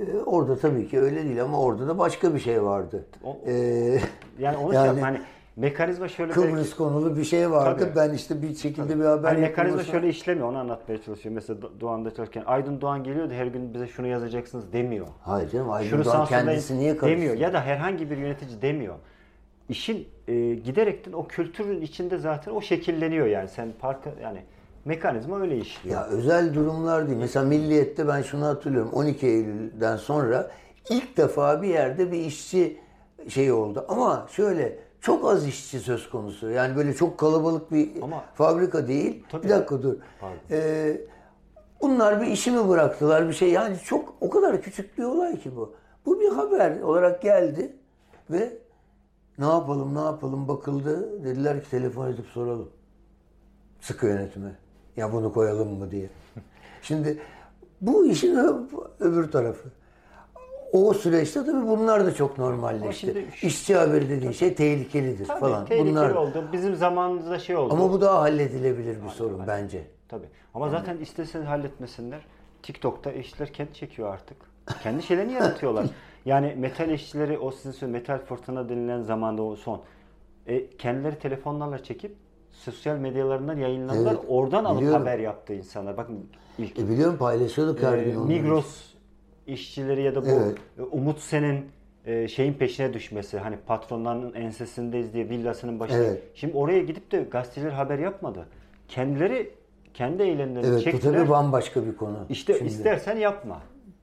[0.00, 3.04] Ee, orada tabii ki öyle değil ama orada da başka bir şey vardı.
[3.24, 3.98] O- Ee,
[4.38, 5.20] yani onu Yani şey hani
[5.56, 7.80] mekanizma şöyle Kıbrıs belki- konulu bir şey vardı.
[7.84, 7.96] Tabii.
[7.96, 11.34] Ben işte bir şekilde bir haber Hani mekanizma yapılması- şöyle işlemiyor onu anlatmaya çalışıyorum.
[11.34, 15.06] Mesela Do- Doğan'da çalışırken Aydın Doğan geliyor da her gün bize şunu yazacaksınız demiyor.
[15.22, 17.16] Hayır canım Aydın Şunu Doğan kendisi niye karışsın?
[17.20, 18.94] demiyor ya da herhangi bir yönetici demiyor.
[19.68, 24.38] İşin e, giderekten o kültürün içinde zaten o şekilleniyor yani sen parka yani
[24.84, 25.96] mekanizma öyle işliyor.
[25.96, 27.18] Ya özel durumlar değil.
[27.18, 28.90] Mesela Milliyet'te ben şunu hatırlıyorum.
[28.92, 30.50] 12 Eylül'den sonra
[30.90, 32.76] ilk defa bir yerde bir işçi
[33.28, 33.84] şey oldu.
[33.88, 36.50] Ama şöyle çok az işçi söz konusu.
[36.50, 39.24] Yani böyle çok kalabalık bir Ama- fabrika değil.
[39.30, 39.44] Tabii.
[39.44, 39.96] Bir dakika dur.
[40.20, 40.38] Pardon.
[40.50, 41.00] Ee,
[41.80, 43.50] bunlar bir işimi bıraktılar bir şey.
[43.50, 45.74] Yani çok o kadar küçük bir olay ki bu.
[46.06, 47.76] Bu bir haber olarak geldi
[48.30, 48.58] ve
[49.38, 51.24] ne yapalım ne yapalım bakıldı.
[51.24, 52.70] Dediler ki telefon edip soralım
[53.80, 54.56] sıkı yönetime.
[54.96, 56.10] Ya bunu koyalım mı diye.
[56.82, 57.18] Şimdi
[57.80, 58.38] bu işin
[59.00, 59.68] öbür tarafı.
[60.72, 63.26] O süreçte tabii bunlar da çok normalleşti.
[63.42, 65.66] İşçi haberi dediğin şey tehlikelidir Tabii falan.
[65.66, 66.10] tehlikeli bunlar.
[66.10, 66.44] oldu.
[66.52, 67.74] Bizim zamanımızda şey oldu.
[67.74, 69.84] Ama bu daha halledilebilir bir sorun bence.
[70.08, 70.26] Tabii.
[70.54, 72.20] Ama zaten istesen halletmesinler.
[72.62, 74.36] TikTok'ta işçiler kendi çekiyor artık.
[74.82, 75.86] Kendi şeylerini yaratıyorlar.
[76.24, 79.80] Yani metal işçileri o sizin söylediğiniz metal fırtına denilen zamanda o son.
[80.46, 82.16] E, kendileri telefonlarla çekip
[82.52, 84.12] sosyal medyalarından yayınladılar.
[84.12, 85.00] Evet, Oradan alıp biliyorum.
[85.00, 85.96] haber yaptı insanlar.
[85.96, 86.26] Bakın
[86.58, 88.20] ilk E biliyorum paylaşıyorduk her e, gün.
[88.26, 88.91] Migros
[89.46, 90.56] işçileri ya da bu Evet.
[90.78, 91.64] e, Umut Sen'in
[92.06, 95.96] e, şeyin peşine düşmesi hani patronlarının ensesindeyiz diye villasının başına.
[95.98, 96.22] Evet.
[96.34, 98.46] Şimdi oraya gidip de gazeteciler haber yapmadı.
[98.88, 99.50] Kendileri
[99.94, 101.12] kendi eylemlerini Evet bu çektiler.
[101.18, 102.26] tabii bambaşka bir konu.
[102.28, 102.70] İşte Şimdi.
[102.70, 103.60] istersen yapma.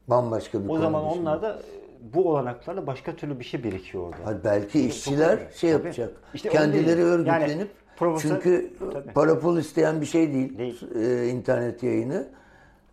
[0.08, 0.80] Bambaşka bir O konu.
[0.82, 1.22] zaman bu şimdi.
[1.22, 4.18] onlar da e, bu olanaklarla başka türlü bir şey birikiyor orada.
[4.26, 5.54] Hayır, belki işçiler önemli.
[5.56, 5.82] şey Tabii.
[5.86, 6.12] yapacak.
[6.34, 7.26] İşte Kendileri diyorum.
[7.26, 9.14] Yani örgütlenip profesör- çünkü Tabii.
[9.14, 10.82] para pul isteyen bir şey değil, Değil.
[10.96, 12.28] e, internet yayını.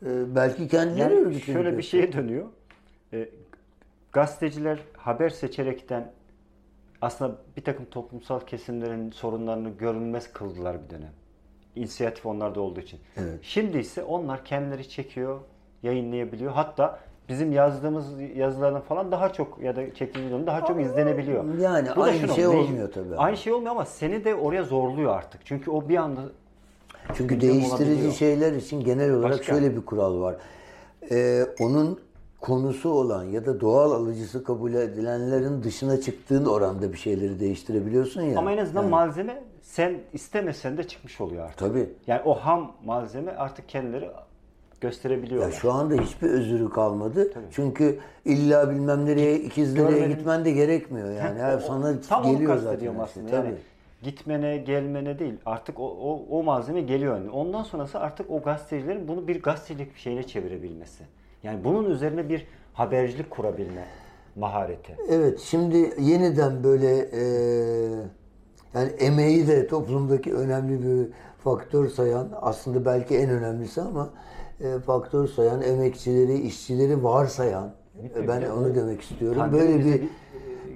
[0.06, 2.46] E, belki kendileri Yani örgütlenip şöyle bir şeye dönüyor.
[3.12, 3.28] E,
[4.12, 6.12] gazeteciler haber seçerekten
[7.00, 11.12] aslında bir takım toplumsal kesimlerin sorunlarını görünmez kıldılar bir dönem.
[11.76, 13.00] İnisiyatif onlarda olduğu için.
[13.16, 13.38] Evet.
[13.42, 15.40] Şimdi ise onlar kendileri çekiyor,
[15.82, 16.52] yayınlayabiliyor.
[16.52, 16.98] Hatta
[17.28, 21.58] bizim yazdığımız yazılardan falan daha çok ya da videonun daha çok izlenebiliyor.
[21.58, 23.16] Yani Bu aynı şey olmuyor tabii.
[23.16, 25.40] Aynı şey olmuyor ama seni de oraya zorluyor artık.
[25.46, 26.22] Çünkü o bir anda
[27.14, 29.44] Çünkü gündem değiştirici şeyler için genel olarak Başka.
[29.44, 30.36] şöyle bir kural var.
[31.10, 32.00] Ee, onun
[32.40, 38.38] konusu olan ya da doğal alıcısı kabul edilenlerin dışına çıktığın oranda bir şeyleri değiştirebiliyorsun ya.
[38.38, 41.58] ama en azından malzeme sen istemesen de çıkmış oluyor artık.
[41.58, 41.88] Tabii.
[42.06, 44.10] Yani o ham malzeme artık kendileri
[44.80, 45.48] gösterebiliyorlar.
[45.48, 47.32] Ya şu anda hiçbir özürü kalmadı.
[47.50, 50.08] Çünkü illa bilmem nereye ikizlere Görmedim.
[50.16, 51.38] gitmen de gerekmiyor yani.
[51.38, 52.64] Her sana Tam onu geliyor zaten.
[52.70, 53.22] kastediyorum her şey.
[53.22, 53.42] aslında.
[53.42, 53.54] Tabii.
[54.02, 55.34] Gitmene gelmene değil.
[55.46, 57.16] Artık o, o, o malzeme geliyor.
[57.16, 57.30] Yani.
[57.30, 61.04] Ondan sonrası artık o gazetecilerin bunu bir gazetecilik bir şeyine çevirebilmesi.
[61.42, 63.84] Yani bunun üzerine bir habercilik kurabilme
[64.36, 64.96] mahareti.
[65.08, 67.22] Evet şimdi yeniden böyle e,
[68.74, 74.10] yani emeği de toplumdaki önemli bir faktör sayan aslında belki en önemlisi ama
[74.60, 77.72] e, faktör sayan emekçileri, işçileri varsayan
[78.16, 79.42] e, ben onu demek istiyorum.
[79.52, 80.02] Böyle bir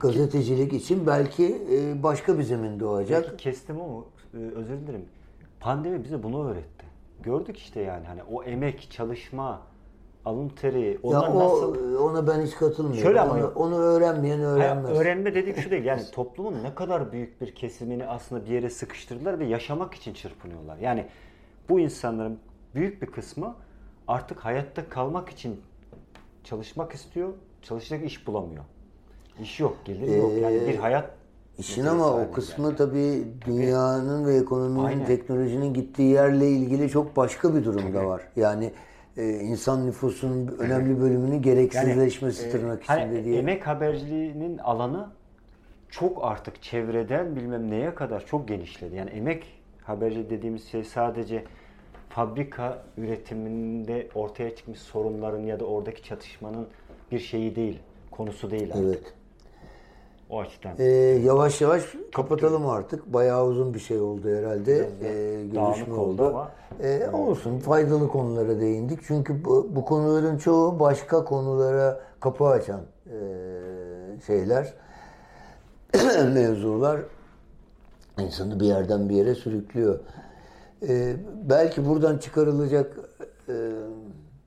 [0.00, 3.24] gazetecilik için belki e, başka bir zemin doğacak.
[3.24, 5.04] Belki kestim ama e, özür dilerim.
[5.60, 6.86] Pandemi bize bunu öğretti.
[7.22, 9.60] Gördük işte yani hani o emek, çalışma,
[10.24, 13.02] alın teri, Ya onlar o nasıl ona ben hiç katılmıyorum.
[13.02, 14.90] Şöyle ama onu, onu öğrenmeyen Hayır, öğrenmez.
[14.90, 15.84] öğrenme dediğim şu değil.
[15.84, 20.76] Yani toplumun ne kadar büyük bir kesimini aslında bir yere sıkıştırdılar ve yaşamak için çırpınıyorlar.
[20.76, 21.06] Yani
[21.68, 22.38] bu insanların
[22.74, 23.56] büyük bir kısmı
[24.08, 25.60] artık hayatta kalmak için
[26.44, 27.32] çalışmak istiyor,
[27.62, 28.64] çalışacak iş bulamıyor.
[29.42, 30.32] İş yok, gelir yok.
[30.42, 31.10] Yani bir hayat
[31.58, 32.76] İşin ama o kısmı geldi.
[32.78, 35.06] tabii dünyanın ve ekonominin, Aynen.
[35.06, 38.22] teknolojinin gittiği yerle ilgili çok başka bir durum da var.
[38.36, 38.72] Yani
[39.16, 43.38] e, insan nüfusunun önemli bölümünün gereksizleşmesi e, tırnak hani içinde diye.
[43.38, 45.08] Emek haberciliğinin alanı
[45.90, 48.96] çok artık çevreden bilmem neye kadar çok genişledi.
[48.96, 49.46] Yani emek
[49.82, 51.44] haberci dediğimiz şey sadece
[52.08, 56.66] fabrika üretiminde ortaya çıkmış sorunların ya da oradaki çatışmanın
[57.12, 57.78] bir şeyi değil,
[58.10, 58.84] konusu değil artık.
[58.84, 59.14] Evet.
[60.30, 60.72] O açıdan.
[60.78, 60.84] E,
[61.24, 61.82] yavaş yavaş
[62.14, 63.12] kapatalım artık.
[63.12, 64.76] Bayağı uzun bir şey oldu herhalde.
[65.02, 66.26] E, dağınık görüşme oldu oldu.
[66.28, 66.50] ama-
[66.82, 69.00] E, olsun faydalı konulara değindik.
[69.06, 73.16] Çünkü bu, bu konuların çoğu başka konulara kapı açan e,
[74.26, 74.74] şeyler,
[76.34, 77.00] mevzular.
[78.18, 79.98] insanı bir yerden bir yere sürüklüyor.
[80.88, 81.16] Ee,
[81.48, 82.96] belki buradan çıkarılacak
[83.48, 83.54] e,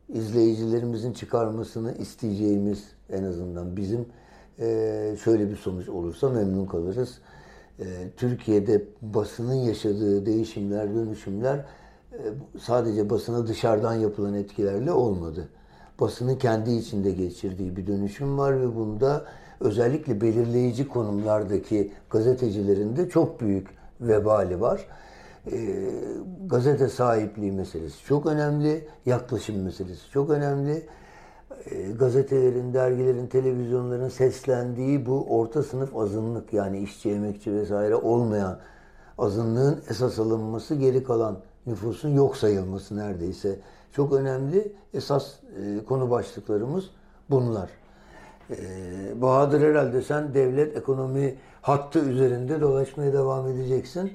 [0.10, 4.06] izleyicilerimizin çıkarmasını isteyeceğimiz en azından bizim
[5.24, 7.20] şöyle bir sonuç olursa memnun kalırız.
[7.80, 7.86] E,
[8.18, 11.66] Türkiye'de basının yaşadığı değişimler, dönüşümler
[12.12, 12.20] e,
[12.60, 15.50] sadece basına dışarıdan yapılan etkilerle olmadı.
[16.00, 19.26] Basının kendi içinde geçirdiği bir dönüşüm var ve bunda
[19.60, 23.68] özellikle belirleyici konumlardaki gazetecilerin de çok büyük
[24.02, 24.88] vebali var.
[25.52, 25.90] E,
[26.46, 30.86] gazete sahipliği meselesi çok önemli, yaklaşım meselesi çok önemli.
[31.72, 38.60] E, gazetelerin, dergilerin, televizyonların seslendiği bu orta sınıf azınlık yani işçi, emekçi vesaire olmayan
[39.18, 43.60] azınlığın esas alınması, geri kalan nüfusun yok sayılması neredeyse
[43.92, 44.72] çok önemli.
[44.94, 46.90] Esas e, konu başlıklarımız
[47.30, 47.70] bunlar.
[48.50, 48.56] E,
[49.22, 54.12] Bahadır herhalde sen devlet ekonomi hattı üzerinde dolaşmaya devam edeceksin.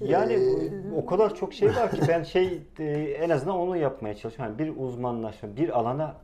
[0.00, 2.62] Yani Ee, o kadar çok şey var ki ben şey
[3.20, 4.56] en azından onu yapmaya çalışıyorum.
[4.58, 6.14] Yani bir uzmanlaşma, bir alana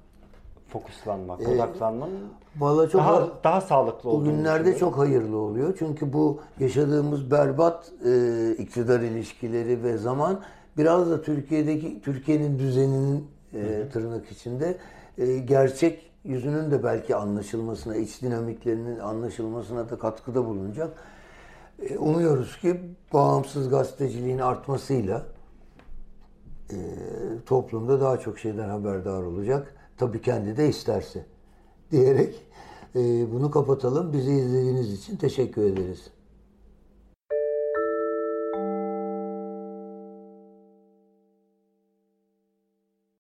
[0.68, 2.20] fokuslanmak, odaklanmanın
[2.58, 5.74] Valla Ee, çok daha daha sağlıklı olduğunu Bugünlerde çok hayırlı oluyor.
[5.78, 10.40] Çünkü bu yaşadığımız berbat e, iktidar ilişkileri ve zaman
[10.76, 14.76] biraz da Türkiye'deki Türkiye'nin düzeninin e, tırnak içinde
[15.18, 20.90] e, gerçek yüzünün de belki anlaşılmasına, iç dinamiklerinin anlaşılmasına da katkıda bulunacak.
[21.82, 22.80] E, umuyoruz ki
[23.12, 25.22] bağımsız gazeteciliğin artmasıyla
[26.70, 26.76] e,
[27.46, 29.74] toplumda daha çok şeyden haberdar olacak.
[29.98, 31.26] Tabii kendi de isterse
[31.90, 32.34] diyerek
[32.94, 34.12] e, bunu kapatalım.
[34.12, 36.10] Bizi izlediğiniz için teşekkür ederiz.